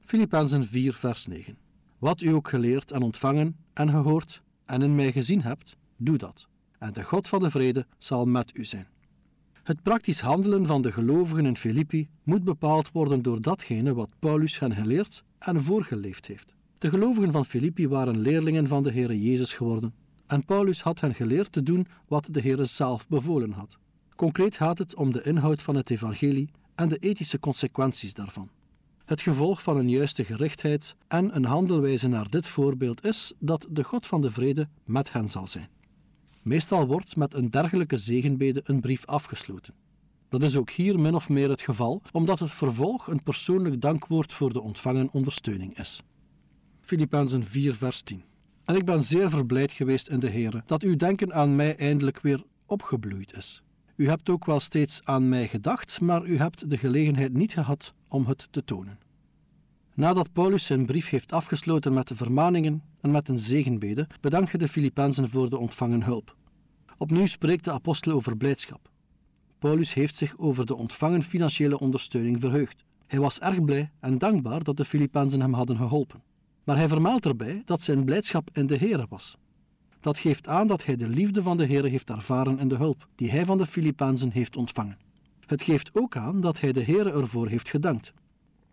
Filippenzen 0.00 0.66
4, 0.66 0.94
vers 0.94 1.26
9. 1.26 1.58
Wat 1.98 2.20
u 2.20 2.28
ook 2.32 2.48
geleerd 2.48 2.90
en 2.90 3.02
ontvangen 3.02 3.56
en 3.72 3.90
gehoord 3.90 4.42
en 4.64 4.82
in 4.82 4.94
mij 4.94 5.12
gezien 5.12 5.42
hebt, 5.42 5.76
doe 5.96 6.18
dat. 6.18 6.48
En 6.78 6.92
de 6.92 7.04
God 7.04 7.28
van 7.28 7.40
de 7.40 7.50
vrede 7.50 7.86
zal 7.98 8.24
met 8.24 8.58
u 8.58 8.64
zijn. 8.64 8.86
Het 9.62 9.82
praktisch 9.82 10.20
handelen 10.20 10.66
van 10.66 10.82
de 10.82 10.92
gelovigen 10.92 11.46
in 11.46 11.56
Filippi 11.56 12.08
moet 12.22 12.44
bepaald 12.44 12.92
worden 12.92 13.22
door 13.22 13.42
datgene 13.42 13.94
wat 13.94 14.10
Paulus 14.18 14.58
hen 14.58 14.74
geleerd 14.74 15.24
en 15.38 15.62
voorgeleefd 15.62 16.26
heeft. 16.26 16.54
De 16.78 16.88
gelovigen 16.88 17.32
van 17.32 17.44
Filippi 17.44 17.88
waren 17.88 18.18
leerlingen 18.18 18.68
van 18.68 18.82
de 18.82 18.92
Heere 18.92 19.22
Jezus 19.22 19.54
geworden 19.54 19.94
en 20.26 20.44
Paulus 20.44 20.82
had 20.82 21.00
hen 21.00 21.14
geleerd 21.14 21.52
te 21.52 21.62
doen 21.62 21.86
wat 22.08 22.28
de 22.30 22.40
Heere 22.40 22.64
zelf 22.64 23.08
bevolen 23.08 23.52
had. 23.52 23.78
Concreet 24.14 24.56
gaat 24.56 24.78
het 24.78 24.94
om 24.94 25.12
de 25.12 25.22
inhoud 25.22 25.62
van 25.62 25.74
het 25.74 25.90
evangelie 25.90 26.50
en 26.74 26.88
de 26.88 26.96
ethische 26.98 27.38
consequenties 27.38 28.14
daarvan. 28.14 28.50
Het 29.04 29.20
gevolg 29.20 29.62
van 29.62 29.76
een 29.76 29.90
juiste 29.90 30.24
gerichtheid 30.24 30.96
en 31.08 31.36
een 31.36 31.44
handelwijze 31.44 32.08
naar 32.08 32.30
dit 32.30 32.46
voorbeeld 32.46 33.04
is 33.04 33.32
dat 33.38 33.66
de 33.70 33.84
God 33.84 34.06
van 34.06 34.20
de 34.20 34.30
vrede 34.30 34.68
met 34.84 35.12
hen 35.12 35.28
zal 35.28 35.46
zijn. 35.46 35.68
Meestal 36.42 36.86
wordt 36.86 37.16
met 37.16 37.34
een 37.34 37.50
dergelijke 37.50 37.98
zegenbede 37.98 38.60
een 38.64 38.80
brief 38.80 39.06
afgesloten. 39.06 39.74
Dat 40.28 40.42
is 40.42 40.56
ook 40.56 40.70
hier 40.70 41.00
min 41.00 41.14
of 41.14 41.28
meer 41.28 41.48
het 41.48 41.60
geval, 41.60 42.02
omdat 42.12 42.38
het 42.38 42.50
vervolg 42.50 43.06
een 43.06 43.22
persoonlijk 43.22 43.80
dankwoord 43.80 44.32
voor 44.32 44.52
de 44.52 44.60
ontvangen 44.60 45.08
ondersteuning 45.12 45.78
is. 45.78 46.02
Filippenzen 46.80 47.44
4, 47.44 47.74
vers 47.74 48.02
10. 48.02 48.22
En 48.66 48.76
ik 48.76 48.84
ben 48.84 49.02
zeer 49.02 49.30
verblijd 49.30 49.72
geweest 49.72 50.08
in 50.08 50.20
de 50.20 50.30
Heere 50.30 50.62
dat 50.66 50.82
uw 50.82 50.96
denken 50.96 51.34
aan 51.34 51.56
mij 51.56 51.76
eindelijk 51.76 52.20
weer 52.20 52.42
opgebloeid 52.66 53.32
is. 53.36 53.62
U 53.96 54.08
hebt 54.08 54.28
ook 54.28 54.44
wel 54.44 54.60
steeds 54.60 55.00
aan 55.04 55.28
mij 55.28 55.48
gedacht, 55.48 56.00
maar 56.00 56.24
u 56.24 56.38
hebt 56.38 56.70
de 56.70 56.78
gelegenheid 56.78 57.32
niet 57.32 57.52
gehad 57.52 57.94
om 58.08 58.26
het 58.26 58.48
te 58.50 58.64
tonen. 58.64 58.98
Nadat 59.94 60.32
Paulus 60.32 60.64
zijn 60.64 60.86
brief 60.86 61.08
heeft 61.08 61.32
afgesloten 61.32 61.92
met 61.92 62.08
de 62.08 62.16
vermaningen 62.16 62.82
en 63.00 63.10
met 63.10 63.28
een 63.28 63.38
zegenbede, 63.38 64.08
bedankt 64.20 64.50
hij 64.50 64.60
de 64.60 64.68
Filippenzen 64.68 65.28
voor 65.28 65.50
de 65.50 65.58
ontvangen 65.58 66.02
hulp. 66.02 66.36
Opnieuw 66.98 67.26
spreekt 67.26 67.64
de 67.64 67.72
apostel 67.72 68.12
over 68.12 68.36
blijdschap. 68.36 68.90
Paulus 69.58 69.94
heeft 69.94 70.16
zich 70.16 70.38
over 70.38 70.66
de 70.66 70.76
ontvangen 70.76 71.22
financiële 71.22 71.78
ondersteuning 71.78 72.40
verheugd. 72.40 72.84
Hij 73.06 73.20
was 73.20 73.40
erg 73.40 73.64
blij 73.64 73.90
en 74.00 74.18
dankbaar 74.18 74.62
dat 74.62 74.76
de 74.76 74.84
Filippenzen 74.84 75.40
hem 75.40 75.54
hadden 75.54 75.76
geholpen. 75.76 76.22
Maar 76.66 76.76
hij 76.76 76.88
vermeldt 76.88 77.26
erbij 77.26 77.62
dat 77.64 77.82
zijn 77.82 78.04
blijdschap 78.04 78.48
in 78.52 78.66
de 78.66 78.76
Heere 78.76 79.06
was. 79.08 79.36
Dat 80.00 80.18
geeft 80.18 80.48
aan 80.48 80.66
dat 80.66 80.84
hij 80.84 80.96
de 80.96 81.08
liefde 81.08 81.42
van 81.42 81.56
de 81.56 81.66
Heere 81.66 81.88
heeft 81.88 82.10
ervaren 82.10 82.58
in 82.58 82.68
de 82.68 82.76
hulp 82.76 83.08
die 83.14 83.30
hij 83.30 83.44
van 83.44 83.58
de 83.58 83.66
Filippenzen 83.66 84.30
heeft 84.30 84.56
ontvangen. 84.56 84.98
Het 85.46 85.62
geeft 85.62 85.90
ook 85.92 86.16
aan 86.16 86.40
dat 86.40 86.60
hij 86.60 86.72
de 86.72 86.84
Heere 86.84 87.12
ervoor 87.12 87.48
heeft 87.48 87.68
gedankt. 87.68 88.12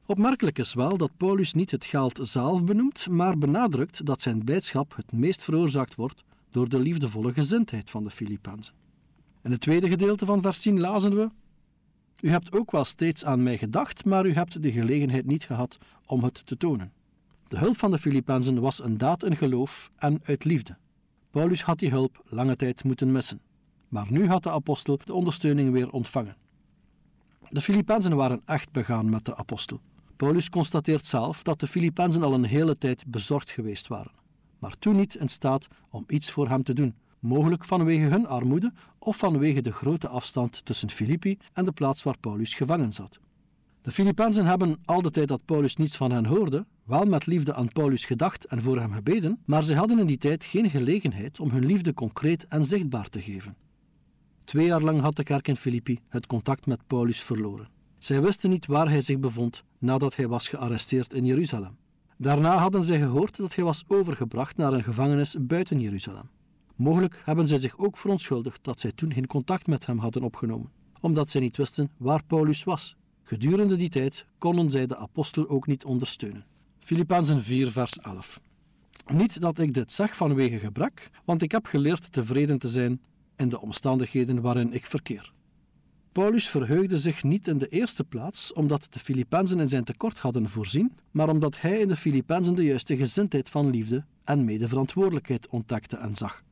Opmerkelijk 0.05 0.59
is 0.59 0.73
wel 0.73 0.97
dat 0.97 1.17
Paulus 1.17 1.53
niet 1.53 1.71
het 1.71 1.85
geld 1.85 2.19
zelf 2.21 2.63
benoemt, 2.63 3.09
maar 3.09 3.37
benadrukt 3.37 4.05
dat 4.05 4.21
zijn 4.21 4.43
blijdschap 4.43 4.95
het 4.95 5.11
meest 5.11 5.43
veroorzaakt 5.43 5.95
wordt 5.95 6.23
door 6.51 6.69
de 6.69 6.79
liefdevolle 6.79 7.33
gezindheid 7.33 7.89
van 7.89 8.03
de 8.03 8.11
Filippenzen. 8.11 8.73
In 9.43 9.51
het 9.51 9.61
tweede 9.61 9.87
gedeelte 9.87 10.25
van 10.25 10.41
vers 10.41 10.59
10 10.59 10.79
lazen 10.79 11.15
we: 11.15 11.29
U 12.19 12.29
hebt 12.29 12.53
ook 12.53 12.71
wel 12.71 12.85
steeds 12.85 13.25
aan 13.25 13.43
mij 13.43 13.57
gedacht, 13.57 14.05
maar 14.05 14.25
u 14.25 14.33
hebt 14.33 14.63
de 14.63 14.71
gelegenheid 14.71 15.25
niet 15.25 15.43
gehad 15.43 15.77
om 16.05 16.23
het 16.23 16.45
te 16.45 16.57
tonen. 16.57 16.91
De 17.53 17.59
hulp 17.59 17.77
van 17.77 17.91
de 17.91 17.97
Filippenzen 17.97 18.61
was 18.61 18.83
een 18.83 18.97
daad 18.97 19.23
in 19.23 19.35
geloof 19.35 19.91
en 19.95 20.19
uit 20.23 20.43
liefde. 20.43 20.77
Paulus 21.31 21.61
had 21.61 21.79
die 21.79 21.89
hulp 21.89 22.23
lange 22.29 22.55
tijd 22.55 22.83
moeten 22.83 23.11
missen, 23.11 23.41
maar 23.87 24.11
nu 24.11 24.27
had 24.27 24.43
de 24.43 24.49
apostel 24.49 24.99
de 25.03 25.13
ondersteuning 25.13 25.71
weer 25.71 25.89
ontvangen. 25.89 26.35
De 27.49 27.61
Filippenzen 27.61 28.15
waren 28.15 28.41
echt 28.45 28.71
begaan 28.71 29.09
met 29.09 29.25
de 29.25 29.35
apostel. 29.35 29.81
Paulus 30.15 30.49
constateert 30.49 31.05
zelf 31.05 31.43
dat 31.43 31.59
de 31.59 31.67
Filippenzen 31.67 32.23
al 32.23 32.33
een 32.33 32.43
hele 32.43 32.77
tijd 32.77 33.03
bezorgd 33.07 33.51
geweest 33.51 33.87
waren, 33.87 34.11
maar 34.59 34.75
toen 34.79 34.95
niet 34.95 35.15
in 35.15 35.29
staat 35.29 35.67
om 35.89 36.03
iets 36.07 36.31
voor 36.31 36.49
hem 36.49 36.63
te 36.63 36.73
doen, 36.73 36.95
mogelijk 37.19 37.65
vanwege 37.65 38.05
hun 38.05 38.27
armoede 38.27 38.73
of 38.99 39.17
vanwege 39.17 39.61
de 39.61 39.71
grote 39.71 40.07
afstand 40.07 40.65
tussen 40.65 40.89
Filippi 40.89 41.37
en 41.53 41.65
de 41.65 41.71
plaats 41.71 42.03
waar 42.03 42.17
Paulus 42.17 42.53
gevangen 42.53 42.91
zat. 42.91 43.19
De 43.83 43.91
Filippenzen 43.91 44.45
hebben 44.45 44.77
al 44.85 45.01
de 45.01 45.11
tijd 45.11 45.27
dat 45.27 45.45
Paulus 45.45 45.75
niets 45.75 45.97
van 45.97 46.11
hen 46.11 46.25
hoorde, 46.25 46.65
wel 46.83 47.05
met 47.05 47.25
liefde 47.25 47.53
aan 47.53 47.67
Paulus 47.67 48.05
gedacht 48.05 48.45
en 48.45 48.61
voor 48.61 48.79
hem 48.79 48.91
gebeden, 48.91 49.39
maar 49.45 49.63
ze 49.63 49.75
hadden 49.75 49.99
in 49.99 50.05
die 50.05 50.17
tijd 50.17 50.43
geen 50.43 50.69
gelegenheid 50.69 51.39
om 51.39 51.49
hun 51.49 51.65
liefde 51.65 51.93
concreet 51.93 52.47
en 52.47 52.65
zichtbaar 52.65 53.09
te 53.09 53.21
geven. 53.21 53.55
Twee 54.43 54.65
jaar 54.65 54.81
lang 54.81 55.01
had 55.01 55.15
de 55.15 55.23
kerk 55.23 55.47
in 55.47 55.55
Filippi 55.55 55.99
het 56.09 56.27
contact 56.27 56.65
met 56.65 56.87
Paulus 56.87 57.21
verloren. 57.21 57.67
Zij 57.97 58.21
wisten 58.21 58.49
niet 58.49 58.65
waar 58.65 58.89
hij 58.89 59.01
zich 59.01 59.19
bevond 59.19 59.63
nadat 59.77 60.15
hij 60.15 60.27
was 60.27 60.47
gearresteerd 60.47 61.13
in 61.13 61.25
Jeruzalem. 61.25 61.77
Daarna 62.17 62.57
hadden 62.57 62.83
zij 62.83 62.99
gehoord 62.99 63.37
dat 63.37 63.55
hij 63.55 63.63
was 63.63 63.83
overgebracht 63.87 64.57
naar 64.57 64.73
een 64.73 64.83
gevangenis 64.83 65.35
buiten 65.39 65.79
Jeruzalem. 65.79 66.29
Mogelijk 66.75 67.21
hebben 67.25 67.47
zij 67.47 67.57
zich 67.57 67.77
ook 67.77 67.97
verontschuldigd 67.97 68.63
dat 68.63 68.79
zij 68.79 68.91
toen 68.91 69.13
geen 69.13 69.27
contact 69.27 69.67
met 69.67 69.85
hem 69.85 69.97
hadden 69.97 70.23
opgenomen, 70.23 70.71
omdat 70.99 71.29
zij 71.29 71.41
niet 71.41 71.57
wisten 71.57 71.91
waar 71.97 72.23
Paulus 72.27 72.63
was. 72.63 72.95
Gedurende 73.23 73.75
die 73.75 73.89
tijd 73.89 74.25
konden 74.37 74.71
zij 74.71 74.85
de 74.85 74.97
apostel 74.97 75.49
ook 75.49 75.67
niet 75.67 75.85
ondersteunen. 75.85 76.45
Filippenzen 76.79 77.41
4, 77.41 77.71
vers 77.71 77.97
11. 77.97 78.41
Niet 79.05 79.41
dat 79.41 79.59
ik 79.59 79.73
dit 79.73 79.91
zeg 79.91 80.15
vanwege 80.15 80.59
gebrek, 80.59 81.09
want 81.25 81.41
ik 81.41 81.51
heb 81.51 81.65
geleerd 81.65 82.11
tevreden 82.11 82.59
te 82.59 82.67
zijn 82.67 83.01
in 83.35 83.49
de 83.49 83.61
omstandigheden 83.61 84.41
waarin 84.41 84.73
ik 84.73 84.85
verkeer. 84.85 85.33
Paulus 86.11 86.49
verheugde 86.49 86.99
zich 86.99 87.23
niet 87.23 87.47
in 87.47 87.57
de 87.57 87.67
eerste 87.67 88.03
plaats 88.03 88.53
omdat 88.53 88.87
de 88.89 88.99
Filippenzen 88.99 89.59
in 89.59 89.69
zijn 89.69 89.83
tekort 89.83 90.19
hadden 90.19 90.49
voorzien, 90.49 90.91
maar 91.11 91.29
omdat 91.29 91.61
hij 91.61 91.79
in 91.79 91.87
de 91.87 91.95
Filippenzen 91.95 92.55
de 92.55 92.63
juiste 92.63 92.97
gezindheid 92.97 93.49
van 93.49 93.69
liefde 93.69 94.05
en 94.23 94.45
medeverantwoordelijkheid 94.45 95.47
ontdekte 95.47 95.97
en 95.97 96.15
zag. 96.15 96.43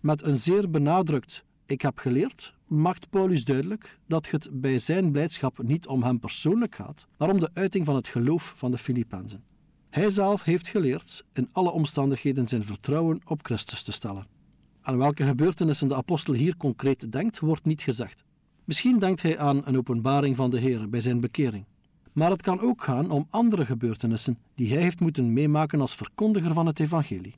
Met 0.00 0.22
een 0.22 0.36
zeer 0.36 0.70
benadrukt 0.70 1.44
ik 1.70 1.80
heb 1.80 1.98
geleerd, 1.98 2.54
maakt 2.66 3.10
Paulus 3.10 3.44
duidelijk 3.44 3.98
dat 4.06 4.30
het 4.30 4.48
bij 4.52 4.78
zijn 4.78 5.10
blijdschap 5.12 5.62
niet 5.62 5.86
om 5.86 6.02
hem 6.02 6.20
persoonlijk 6.20 6.74
gaat, 6.74 7.06
maar 7.18 7.30
om 7.30 7.40
de 7.40 7.50
uiting 7.52 7.84
van 7.84 7.94
het 7.94 8.08
geloof 8.08 8.52
van 8.56 8.70
de 8.70 8.78
Filippenzen. 8.78 9.42
Hij 9.90 10.10
zelf 10.10 10.42
heeft 10.42 10.68
geleerd 10.68 11.24
in 11.32 11.48
alle 11.52 11.70
omstandigheden 11.70 12.48
zijn 12.48 12.62
vertrouwen 12.62 13.20
op 13.24 13.44
Christus 13.44 13.82
te 13.82 13.92
stellen. 13.92 14.26
Aan 14.82 14.98
welke 14.98 15.24
gebeurtenissen 15.24 15.88
de 15.88 15.94
apostel 15.94 16.34
hier 16.34 16.56
concreet 16.56 17.12
denkt, 17.12 17.38
wordt 17.38 17.64
niet 17.64 17.82
gezegd. 17.82 18.24
Misschien 18.64 18.98
denkt 18.98 19.22
hij 19.22 19.38
aan 19.38 19.60
een 19.64 19.76
openbaring 19.76 20.36
van 20.36 20.50
de 20.50 20.58
Heer 20.58 20.88
bij 20.88 21.00
zijn 21.00 21.20
bekering. 21.20 21.64
Maar 22.12 22.30
het 22.30 22.42
kan 22.42 22.60
ook 22.60 22.82
gaan 22.82 23.10
om 23.10 23.26
andere 23.30 23.66
gebeurtenissen 23.66 24.38
die 24.54 24.72
hij 24.72 24.82
heeft 24.82 25.00
moeten 25.00 25.32
meemaken 25.32 25.80
als 25.80 25.94
verkondiger 25.94 26.52
van 26.52 26.66
het 26.66 26.80
evangelie. 26.80 27.34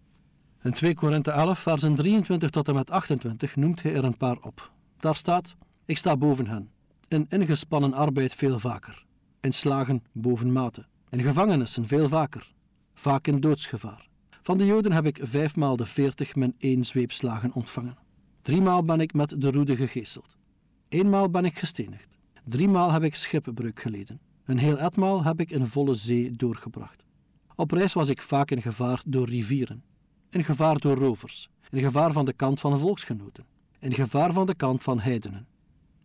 In 0.62 0.72
2 0.72 0.94
Korinthe 0.94 1.30
11, 1.30 1.58
versen 1.58 1.94
23 1.94 2.50
tot 2.50 2.68
en 2.68 2.74
met 2.74 2.90
28 2.90 3.56
noemt 3.56 3.82
hij 3.82 3.94
er 3.94 4.04
een 4.04 4.16
paar 4.16 4.36
op. 4.36 4.72
Daar 4.98 5.16
staat: 5.16 5.56
Ik 5.84 5.98
sta 5.98 6.16
boven 6.16 6.46
hen, 6.46 6.70
in 7.08 7.26
ingespannen 7.28 7.94
arbeid 7.94 8.34
veel 8.34 8.58
vaker, 8.58 9.04
in 9.40 9.52
slagen 9.52 10.02
boven 10.12 10.52
mate, 10.52 10.86
in 11.10 11.20
gevangenissen 11.20 11.86
veel 11.86 12.08
vaker, 12.08 12.52
vaak 12.94 13.26
in 13.26 13.40
doodsgevaar. 13.40 14.08
Van 14.42 14.58
de 14.58 14.66
Joden 14.66 14.92
heb 14.92 15.06
ik 15.06 15.18
vijfmaal 15.22 15.76
de 15.76 15.84
veertig 15.84 16.34
min 16.34 16.54
één 16.58 16.84
zweepslagen 16.84 17.52
ontvangen. 17.52 17.98
Driemaal 18.42 18.84
ben 18.84 19.00
ik 19.00 19.14
met 19.14 19.40
de 19.40 19.50
roede 19.50 19.76
gegeeseld. 19.76 20.36
Eenmaal 20.88 21.30
ben 21.30 21.44
ik 21.44 21.58
gestenigd. 21.58 22.18
Driemaal 22.44 22.92
heb 22.92 23.02
ik 23.02 23.14
schipbreuk 23.14 23.80
geleden. 23.80 24.20
Een 24.44 24.58
heel 24.58 24.78
etmaal 24.78 25.24
heb 25.24 25.40
ik 25.40 25.50
in 25.50 25.66
volle 25.66 25.94
zee 25.94 26.30
doorgebracht. 26.30 27.04
Op 27.54 27.70
reis 27.70 27.92
was 27.92 28.08
ik 28.08 28.22
vaak 28.22 28.50
in 28.50 28.62
gevaar 28.62 29.02
door 29.06 29.28
rivieren, 29.28 29.82
in 30.32 30.44
gevaar 30.44 30.78
door 30.78 30.96
rovers, 30.96 31.48
in 31.70 31.80
gevaar 31.80 32.12
van 32.12 32.24
de 32.24 32.32
kant 32.32 32.60
van 32.60 32.78
volksgenoten, 32.78 33.44
in 33.78 33.94
gevaar 33.94 34.32
van 34.32 34.46
de 34.46 34.54
kant 34.54 34.82
van 34.82 35.00
heidenen, 35.00 35.46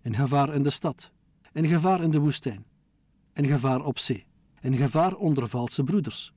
in 0.02 0.16
gevaar 0.16 0.54
in 0.54 0.64
de 0.64 0.70
stad, 0.70 1.12
in 1.54 1.68
gevaar 1.68 2.02
in 2.02 2.12
de 2.12 2.20
woestijn, 2.20 2.66
in 3.34 3.46
gevaar 3.46 3.86
op 3.86 4.00
zee, 4.00 4.26
in 4.62 4.78
gevaar 4.78 5.16
onder 5.16 5.48
valse 5.48 5.84
broeders, 5.84 6.34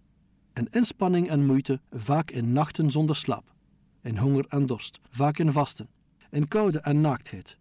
in 0.54 0.68
inspanning 0.70 1.28
en 1.28 1.46
moeite, 1.46 1.80
vaak 1.90 2.30
in 2.30 2.52
nachten 2.52 2.90
zonder 2.90 3.16
slaap, 3.16 3.54
in 4.02 4.16
honger 4.16 4.44
en 4.48 4.66
dorst, 4.66 5.00
vaak 5.10 5.38
in 5.38 5.52
vasten, 5.52 5.88
in 6.30 6.48
koude 6.48 6.80
en 6.80 7.00
naaktheid. 7.00 7.58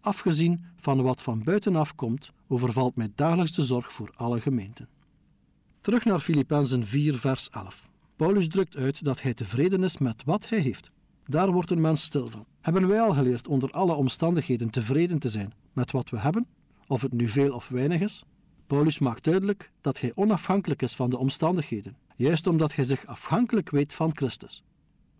Afgezien 0.00 0.64
van 0.76 1.02
wat 1.02 1.22
van 1.22 1.42
buitenaf 1.42 1.94
komt, 1.94 2.32
overvalt 2.48 2.96
mij 2.96 3.12
dagelijks 3.14 3.52
de 3.52 3.62
zorg 3.62 3.92
voor 3.92 4.12
alle 4.16 4.40
gemeenten. 4.40 4.88
Terug 5.80 6.04
naar 6.04 6.20
Filippenzen 6.20 6.86
4, 6.86 7.18
vers 7.18 7.50
11. 7.50 7.89
Paulus 8.20 8.48
drukt 8.48 8.76
uit 8.76 9.04
dat 9.04 9.22
hij 9.22 9.34
tevreden 9.34 9.84
is 9.84 9.98
met 9.98 10.24
wat 10.24 10.48
hij 10.48 10.58
heeft. 10.58 10.90
Daar 11.24 11.52
wordt 11.52 11.70
een 11.70 11.80
mens 11.80 12.02
stil 12.02 12.30
van. 12.30 12.46
Hebben 12.60 12.88
wij 12.88 13.00
al 13.00 13.14
geleerd 13.14 13.48
onder 13.48 13.70
alle 13.70 13.94
omstandigheden 13.94 14.70
tevreden 14.70 15.18
te 15.18 15.28
zijn 15.28 15.52
met 15.72 15.90
wat 15.90 16.10
we 16.10 16.18
hebben, 16.18 16.46
of 16.86 17.00
het 17.00 17.12
nu 17.12 17.28
veel 17.28 17.54
of 17.54 17.68
weinig 17.68 18.00
is? 18.00 18.24
Paulus 18.66 18.98
maakt 18.98 19.24
duidelijk 19.24 19.72
dat 19.80 20.00
hij 20.00 20.12
onafhankelijk 20.14 20.82
is 20.82 20.94
van 20.94 21.10
de 21.10 21.18
omstandigheden, 21.18 21.96
juist 22.16 22.46
omdat 22.46 22.74
hij 22.74 22.84
zich 22.84 23.06
afhankelijk 23.06 23.70
weet 23.70 23.94
van 23.94 24.16
Christus. 24.16 24.62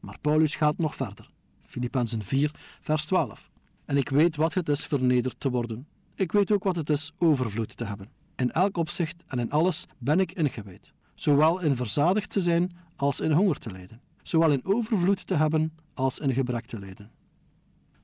Maar 0.01 0.19
Paulus 0.21 0.55
gaat 0.55 0.79
nog 0.79 0.97
verder. 0.97 1.31
Filippenzen 1.67 2.23
4, 2.23 2.51
vers 2.81 3.05
12. 3.05 3.51
En 3.85 3.97
ik 3.97 4.09
weet 4.09 4.37
wat 4.37 4.55
het 4.55 4.69
is 4.69 4.87
vernederd 4.87 5.41
te 5.41 5.51
worden. 5.51 5.87
Ik 6.15 6.33
weet 6.33 6.53
ook 6.53 6.65
wat 6.65 6.77
het 6.77 6.91
is 6.91 7.13
overvloed 7.19 7.77
te 7.77 7.85
hebben. 7.85 8.11
In 8.37 8.51
elk 8.51 8.77
opzicht 8.77 9.23
en 9.27 9.39
in 9.39 9.51
alles 9.51 9.87
ben 9.99 10.21
ik 10.21 10.33
ingewijd, 10.33 10.93
zowel 11.15 11.61
in 11.61 11.77
verzadigd 11.77 12.31
te 12.31 12.41
zijn 12.41 12.73
als 13.01 13.21
in 13.21 13.31
honger 13.31 13.59
te 13.59 13.71
lijden, 13.71 14.01
zowel 14.23 14.53
in 14.53 14.65
overvloed 14.65 15.27
te 15.27 15.35
hebben 15.35 15.73
als 15.95 16.19
in 16.19 16.33
gebrek 16.33 16.65
te 16.67 16.79
lijden. 16.79 17.11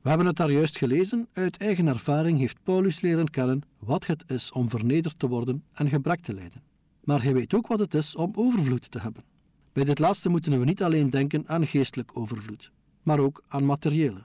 We 0.03 0.09
hebben 0.09 0.27
het 0.27 0.37
daar 0.37 0.51
juist 0.51 0.79
gelezen. 0.79 1.29
Uit 1.33 1.57
eigen 1.57 1.87
ervaring 1.87 2.39
heeft 2.39 2.63
Paulus 2.63 3.01
leren 3.01 3.31
kennen 3.31 3.63
wat 3.79 4.07
het 4.07 4.25
is 4.27 4.53
om 4.53 4.71
vernederd 4.71 5.19
te 5.19 5.29
worden 5.29 5.65
en 5.73 5.89
gebrek 5.89 6.21
te 6.21 6.35
lijden. 6.35 6.63
Maar 7.05 7.23
hij 7.23 7.33
weet 7.33 7.55
ook 7.55 7.67
wat 7.67 7.79
het 7.79 7.95
is 7.95 8.17
om 8.17 8.33
overvloed 8.35 8.91
te 8.91 9.01
hebben. 9.01 9.25
Bij 9.73 9.85
dit 9.85 9.99
laatste 9.99 10.29
moeten 10.29 10.59
we 10.59 10.65
niet 10.65 10.83
alleen 10.83 11.11
denken 11.11 11.45
aan 11.47 11.67
geestelijk 11.67 12.19
overvloed, 12.19 12.73
maar 13.03 13.19
ook 13.19 13.43
aan 13.49 13.67
materiële. 13.67 14.25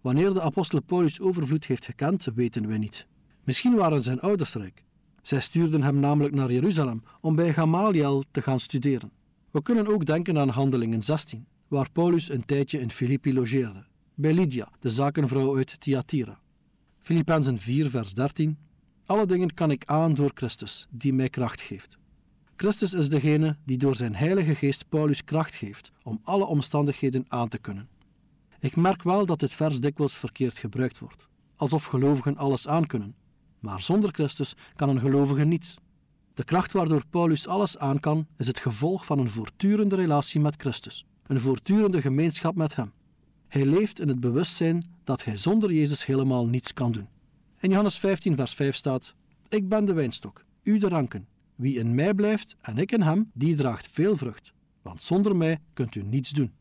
Wanneer 0.00 0.32
de 0.32 0.42
apostel 0.42 0.82
Paulus 0.82 1.20
overvloed 1.20 1.66
heeft 1.66 1.84
gekend, 1.84 2.24
weten 2.34 2.66
we 2.66 2.76
niet. 2.76 3.06
Misschien 3.44 3.74
waren 3.74 4.02
zijn 4.02 4.20
ouders 4.20 4.54
rijk. 4.54 4.84
Zij 5.22 5.40
stuurden 5.40 5.82
hem 5.82 5.98
namelijk 5.98 6.34
naar 6.34 6.52
Jeruzalem 6.52 7.02
om 7.20 7.34
bij 7.34 7.52
Gamaliel 7.52 8.24
te 8.30 8.42
gaan 8.42 8.60
studeren. 8.60 9.19
We 9.50 9.62
kunnen 9.62 9.86
ook 9.86 10.06
denken 10.06 10.38
aan 10.38 10.48
Handelingen 10.48 11.02
16, 11.02 11.46
waar 11.68 11.90
Paulus 11.92 12.30
een 12.30 12.44
tijdje 12.44 12.80
in 12.80 12.90
Filippi 12.90 13.34
logeerde, 13.34 13.84
bij 14.14 14.32
Lydia, 14.32 14.68
de 14.80 14.90
zakenvrouw 14.90 15.56
uit 15.56 15.80
Thyatira. 15.80 16.40
Filippenzen 16.98 17.58
4, 17.58 17.90
vers 17.90 18.14
13. 18.14 18.58
Alle 19.06 19.26
dingen 19.26 19.54
kan 19.54 19.70
ik 19.70 19.84
aan 19.84 20.14
door 20.14 20.30
Christus, 20.34 20.86
die 20.90 21.12
mij 21.12 21.28
kracht 21.28 21.60
geeft. 21.60 21.98
Christus 22.56 22.92
is 22.92 23.08
degene 23.08 23.56
die 23.64 23.78
door 23.78 23.96
zijn 23.96 24.14
Heilige 24.14 24.54
Geest 24.54 24.88
Paulus 24.88 25.24
kracht 25.24 25.54
geeft 25.54 25.92
om 26.02 26.20
alle 26.22 26.44
omstandigheden 26.44 27.24
aan 27.28 27.48
te 27.48 27.58
kunnen. 27.58 27.88
Ik 28.60 28.76
merk 28.76 29.02
wel 29.02 29.26
dat 29.26 29.40
dit 29.40 29.52
vers 29.52 29.80
dikwijls 29.80 30.14
verkeerd 30.14 30.58
gebruikt 30.58 30.98
wordt, 30.98 31.28
alsof 31.56 31.84
gelovigen 31.84 32.36
alles 32.36 32.68
aankunnen. 32.68 33.14
Maar 33.58 33.82
zonder 33.82 34.12
Christus 34.12 34.54
kan 34.76 34.88
een 34.88 35.00
gelovige 35.00 35.44
niets. 35.44 35.78
De 36.40 36.46
kracht 36.46 36.72
waardoor 36.72 37.02
Paulus 37.10 37.46
alles 37.46 37.78
aan 37.78 38.00
kan, 38.00 38.26
is 38.36 38.46
het 38.46 38.60
gevolg 38.60 39.06
van 39.06 39.18
een 39.18 39.30
voortdurende 39.30 39.96
relatie 39.96 40.40
met 40.40 40.54
Christus, 40.58 41.06
een 41.26 41.40
voortdurende 41.40 42.00
gemeenschap 42.00 42.54
met 42.54 42.76
Hem. 42.76 42.92
Hij 43.48 43.64
leeft 43.66 44.00
in 44.00 44.08
het 44.08 44.20
bewustzijn 44.20 44.84
dat 45.04 45.24
hij 45.24 45.36
zonder 45.36 45.72
Jezus 45.72 46.06
helemaal 46.06 46.46
niets 46.46 46.72
kan 46.72 46.92
doen. 46.92 47.08
In 47.58 47.68
Johannes 47.68 47.98
15, 47.98 48.36
vers 48.36 48.54
5 48.54 48.74
staat: 48.74 49.14
Ik 49.48 49.68
ben 49.68 49.84
de 49.84 49.92
wijnstok, 49.92 50.44
u 50.62 50.78
de 50.78 50.88
ranken. 50.88 51.26
Wie 51.54 51.78
in 51.78 51.94
mij 51.94 52.14
blijft 52.14 52.56
en 52.60 52.78
ik 52.78 52.92
in 52.92 53.02
hem, 53.02 53.30
die 53.34 53.54
draagt 53.54 53.88
veel 53.88 54.16
vrucht, 54.16 54.52
want 54.82 55.02
zonder 55.02 55.36
mij 55.36 55.60
kunt 55.72 55.94
u 55.94 56.02
niets 56.02 56.30
doen. 56.30 56.52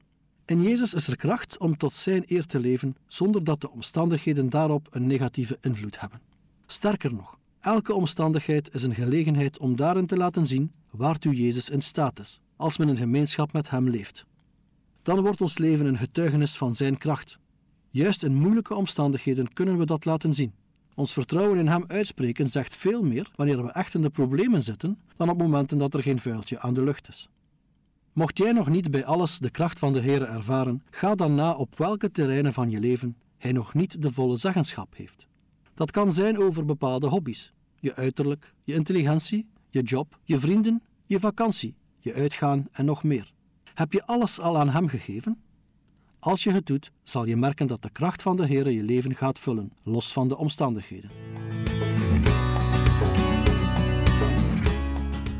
In 0.45 0.61
Jezus 0.61 0.93
is 0.93 1.07
er 1.07 1.15
kracht 1.15 1.57
om 1.57 1.77
tot 1.77 1.95
Zijn 1.95 2.23
eer 2.25 2.45
te 2.45 2.59
leven 2.59 2.95
zonder 3.07 3.43
dat 3.43 3.61
de 3.61 3.71
omstandigheden 3.71 4.49
daarop 4.49 4.87
een 4.89 5.07
negatieve 5.07 5.57
invloed 5.61 5.99
hebben. 5.99 6.21
Sterker 6.65 7.13
nog, 7.13 7.38
elke 7.59 7.93
omstandigheid 7.93 8.73
is 8.73 8.83
een 8.83 8.95
gelegenheid 8.95 9.59
om 9.59 9.75
daarin 9.75 10.05
te 10.05 10.17
laten 10.17 10.47
zien 10.47 10.71
waartoe 10.89 11.35
Jezus 11.35 11.69
in 11.69 11.81
staat 11.81 12.19
is, 12.19 12.39
als 12.55 12.77
men 12.77 12.89
in 12.89 12.97
gemeenschap 12.97 13.53
met 13.53 13.69
Hem 13.69 13.89
leeft. 13.89 14.25
Dan 15.01 15.21
wordt 15.21 15.41
ons 15.41 15.57
leven 15.57 15.85
een 15.85 15.97
getuigenis 15.97 16.57
van 16.57 16.75
Zijn 16.75 16.97
kracht. 16.97 17.39
Juist 17.89 18.23
in 18.23 18.33
moeilijke 18.33 18.75
omstandigheden 18.75 19.53
kunnen 19.53 19.77
we 19.77 19.85
dat 19.85 20.05
laten 20.05 20.33
zien. 20.33 20.53
Ons 20.95 21.13
vertrouwen 21.13 21.59
in 21.59 21.67
Hem 21.67 21.83
uitspreken 21.87 22.47
zegt 22.47 22.75
veel 22.75 23.03
meer 23.03 23.31
wanneer 23.35 23.63
we 23.63 23.71
echt 23.71 23.93
in 23.93 24.01
de 24.01 24.09
problemen 24.09 24.63
zitten 24.63 24.99
dan 25.17 25.29
op 25.29 25.37
momenten 25.37 25.77
dat 25.77 25.93
er 25.93 26.03
geen 26.03 26.19
vuiltje 26.19 26.59
aan 26.59 26.73
de 26.73 26.83
lucht 26.83 27.07
is. 27.07 27.29
Mocht 28.13 28.37
jij 28.37 28.51
nog 28.51 28.69
niet 28.69 28.91
bij 28.91 29.05
alles 29.05 29.39
de 29.39 29.49
kracht 29.49 29.79
van 29.79 29.93
de 29.93 29.99
Heer 29.99 30.21
ervaren, 30.21 30.83
ga 30.89 31.15
dan 31.15 31.35
na 31.35 31.53
op 31.53 31.77
welke 31.77 32.11
terreinen 32.11 32.53
van 32.53 32.69
je 32.69 32.79
leven 32.79 33.17
Hij 33.37 33.51
nog 33.51 33.73
niet 33.73 34.01
de 34.01 34.11
volle 34.11 34.35
zeggenschap 34.35 34.95
heeft. 34.95 35.28
Dat 35.79 35.91
kan 35.91 36.13
zijn 36.13 36.37
over 36.37 36.65
bepaalde 36.65 37.07
hobby's, 37.07 37.53
je 37.79 37.95
uiterlijk, 37.95 38.53
je 38.63 38.73
intelligentie, 38.73 39.49
je 39.69 39.81
job, 39.81 40.19
je 40.23 40.39
vrienden, 40.39 40.83
je 41.05 41.19
vakantie, 41.19 41.75
je 41.99 42.13
uitgaan 42.13 42.67
en 42.71 42.85
nog 42.85 43.03
meer. 43.03 43.33
Heb 43.73 43.93
je 43.93 44.05
alles 44.05 44.39
al 44.39 44.57
aan 44.57 44.69
Hem 44.69 44.87
gegeven? 44.87 45.41
Als 46.19 46.43
je 46.43 46.51
het 46.51 46.65
doet, 46.65 46.91
zal 47.03 47.25
je 47.25 47.35
merken 47.35 47.67
dat 47.67 47.81
de 47.81 47.89
kracht 47.89 48.21
van 48.21 48.35
de 48.37 48.45
Heer 48.45 48.69
je 48.69 48.83
leven 48.83 49.15
gaat 49.15 49.39
vullen, 49.39 49.73
los 49.83 50.13
van 50.13 50.27
de 50.27 50.37
omstandigheden. 50.37 51.09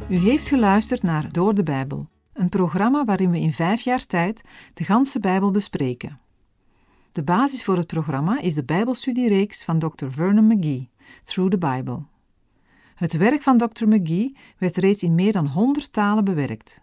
U 0.10 0.18
heeft 0.18 0.48
geluisterd 0.48 1.04
naar 1.04 1.32
Door 1.32 1.56
de 1.56 1.64
Bijbel, 1.64 2.10
een 2.34 2.50
programma 2.50 3.06
waarin 3.06 3.32
we 3.32 3.40
in 3.40 3.54
vijf 3.54 3.82
jaar 3.82 4.06
tijd 4.06 4.42
de 4.74 4.84
ganse 4.84 5.20
Bijbel 5.20 5.52
bespreken. 5.52 6.20
De 7.20 7.26
basis 7.26 7.64
voor 7.64 7.78
het 7.78 7.88
programma 7.88 8.42
is 8.42 8.54
de 8.54 8.64
Bijbelstudiereeks 8.64 9.64
van 9.64 9.80
Dr. 9.80 10.08
Vernon 10.08 10.48
McGee, 10.48 10.90
Through 11.24 11.52
the 11.52 11.58
Bible. 11.58 12.04
Het 12.96 13.14
werk 13.14 13.42
van 13.42 13.58
Dr. 13.58 13.88
McGee 13.88 14.36
werd 14.58 14.78
reeds 14.78 15.04
in 15.04 15.16
meer 15.16 15.32
dan 15.32 15.48
100 15.48 15.94
talen 15.94 16.24
bewerkt. 16.24 16.82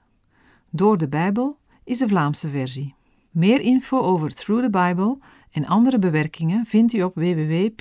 Door 0.70 0.98
de 0.98 1.08
Bijbel 1.08 1.58
is 1.84 1.98
de 1.98 2.08
Vlaamse 2.08 2.48
versie. 2.48 2.94
Meer 3.30 3.60
info 3.60 4.00
over 4.00 4.34
Through 4.34 4.62
the 4.64 4.70
Bible 4.70 5.18
en 5.50 5.66
andere 5.66 5.98
bewerkingen 5.98 6.66
vindt 6.66 6.92
u 6.92 7.02
op 7.02 7.14
www.ttb.org. 7.14 7.80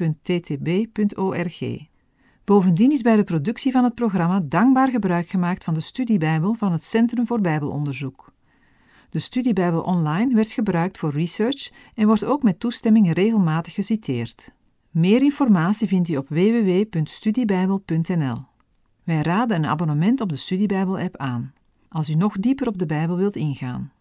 Bovendien 2.43 2.91
is 2.91 3.01
bij 3.01 3.15
de 3.15 3.23
productie 3.23 3.71
van 3.71 3.83
het 3.83 3.95
programma 3.95 4.39
dankbaar 4.43 4.89
gebruik 4.89 5.27
gemaakt 5.27 5.63
van 5.63 5.73
de 5.73 5.79
studiebijbel 5.79 6.53
van 6.53 6.71
het 6.71 6.83
Centrum 6.83 7.25
voor 7.25 7.41
Bijbelonderzoek. 7.41 8.33
De 9.09 9.19
studiebijbel 9.19 9.81
online 9.81 10.35
werd 10.35 10.51
gebruikt 10.51 10.97
voor 10.97 11.11
research 11.11 11.71
en 11.93 12.07
wordt 12.07 12.25
ook 12.25 12.43
met 12.43 12.59
toestemming 12.59 13.13
regelmatig 13.13 13.73
geciteerd. 13.73 14.53
Meer 14.91 15.21
informatie 15.21 15.87
vindt 15.87 16.09
u 16.09 16.17
op 16.17 16.29
www.studiebijbel.nl. 16.29 18.43
Wij 19.03 19.21
raden 19.21 19.57
een 19.57 19.65
abonnement 19.65 20.21
op 20.21 20.29
de 20.29 20.35
Studiebijbel-app 20.35 21.17
aan, 21.17 21.53
als 21.89 22.09
u 22.09 22.13
nog 22.13 22.37
dieper 22.37 22.67
op 22.67 22.77
de 22.77 22.85
Bijbel 22.85 23.17
wilt 23.17 23.35
ingaan. 23.35 23.91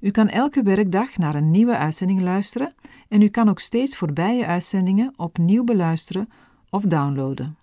U 0.00 0.10
kan 0.10 0.28
elke 0.28 0.62
werkdag 0.62 1.16
naar 1.16 1.34
een 1.34 1.50
nieuwe 1.50 1.76
uitzending 1.76 2.20
luisteren 2.20 2.74
en 3.08 3.22
u 3.22 3.28
kan 3.28 3.48
ook 3.48 3.58
steeds 3.58 3.96
voorbije 3.96 4.46
uitzendingen 4.46 5.12
opnieuw 5.16 5.64
beluisteren 5.64 6.28
of 6.70 6.82
downloaden. 6.82 7.56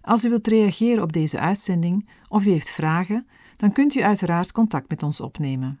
Als 0.00 0.24
u 0.24 0.28
wilt 0.28 0.46
reageren 0.46 1.02
op 1.02 1.12
deze 1.12 1.38
uitzending 1.38 2.08
of 2.28 2.46
u 2.46 2.50
heeft 2.50 2.70
vragen, 2.70 3.26
dan 3.56 3.72
kunt 3.72 3.94
u 3.94 4.02
uiteraard 4.02 4.52
contact 4.52 4.88
met 4.88 5.02
ons 5.02 5.20
opnemen. 5.20 5.80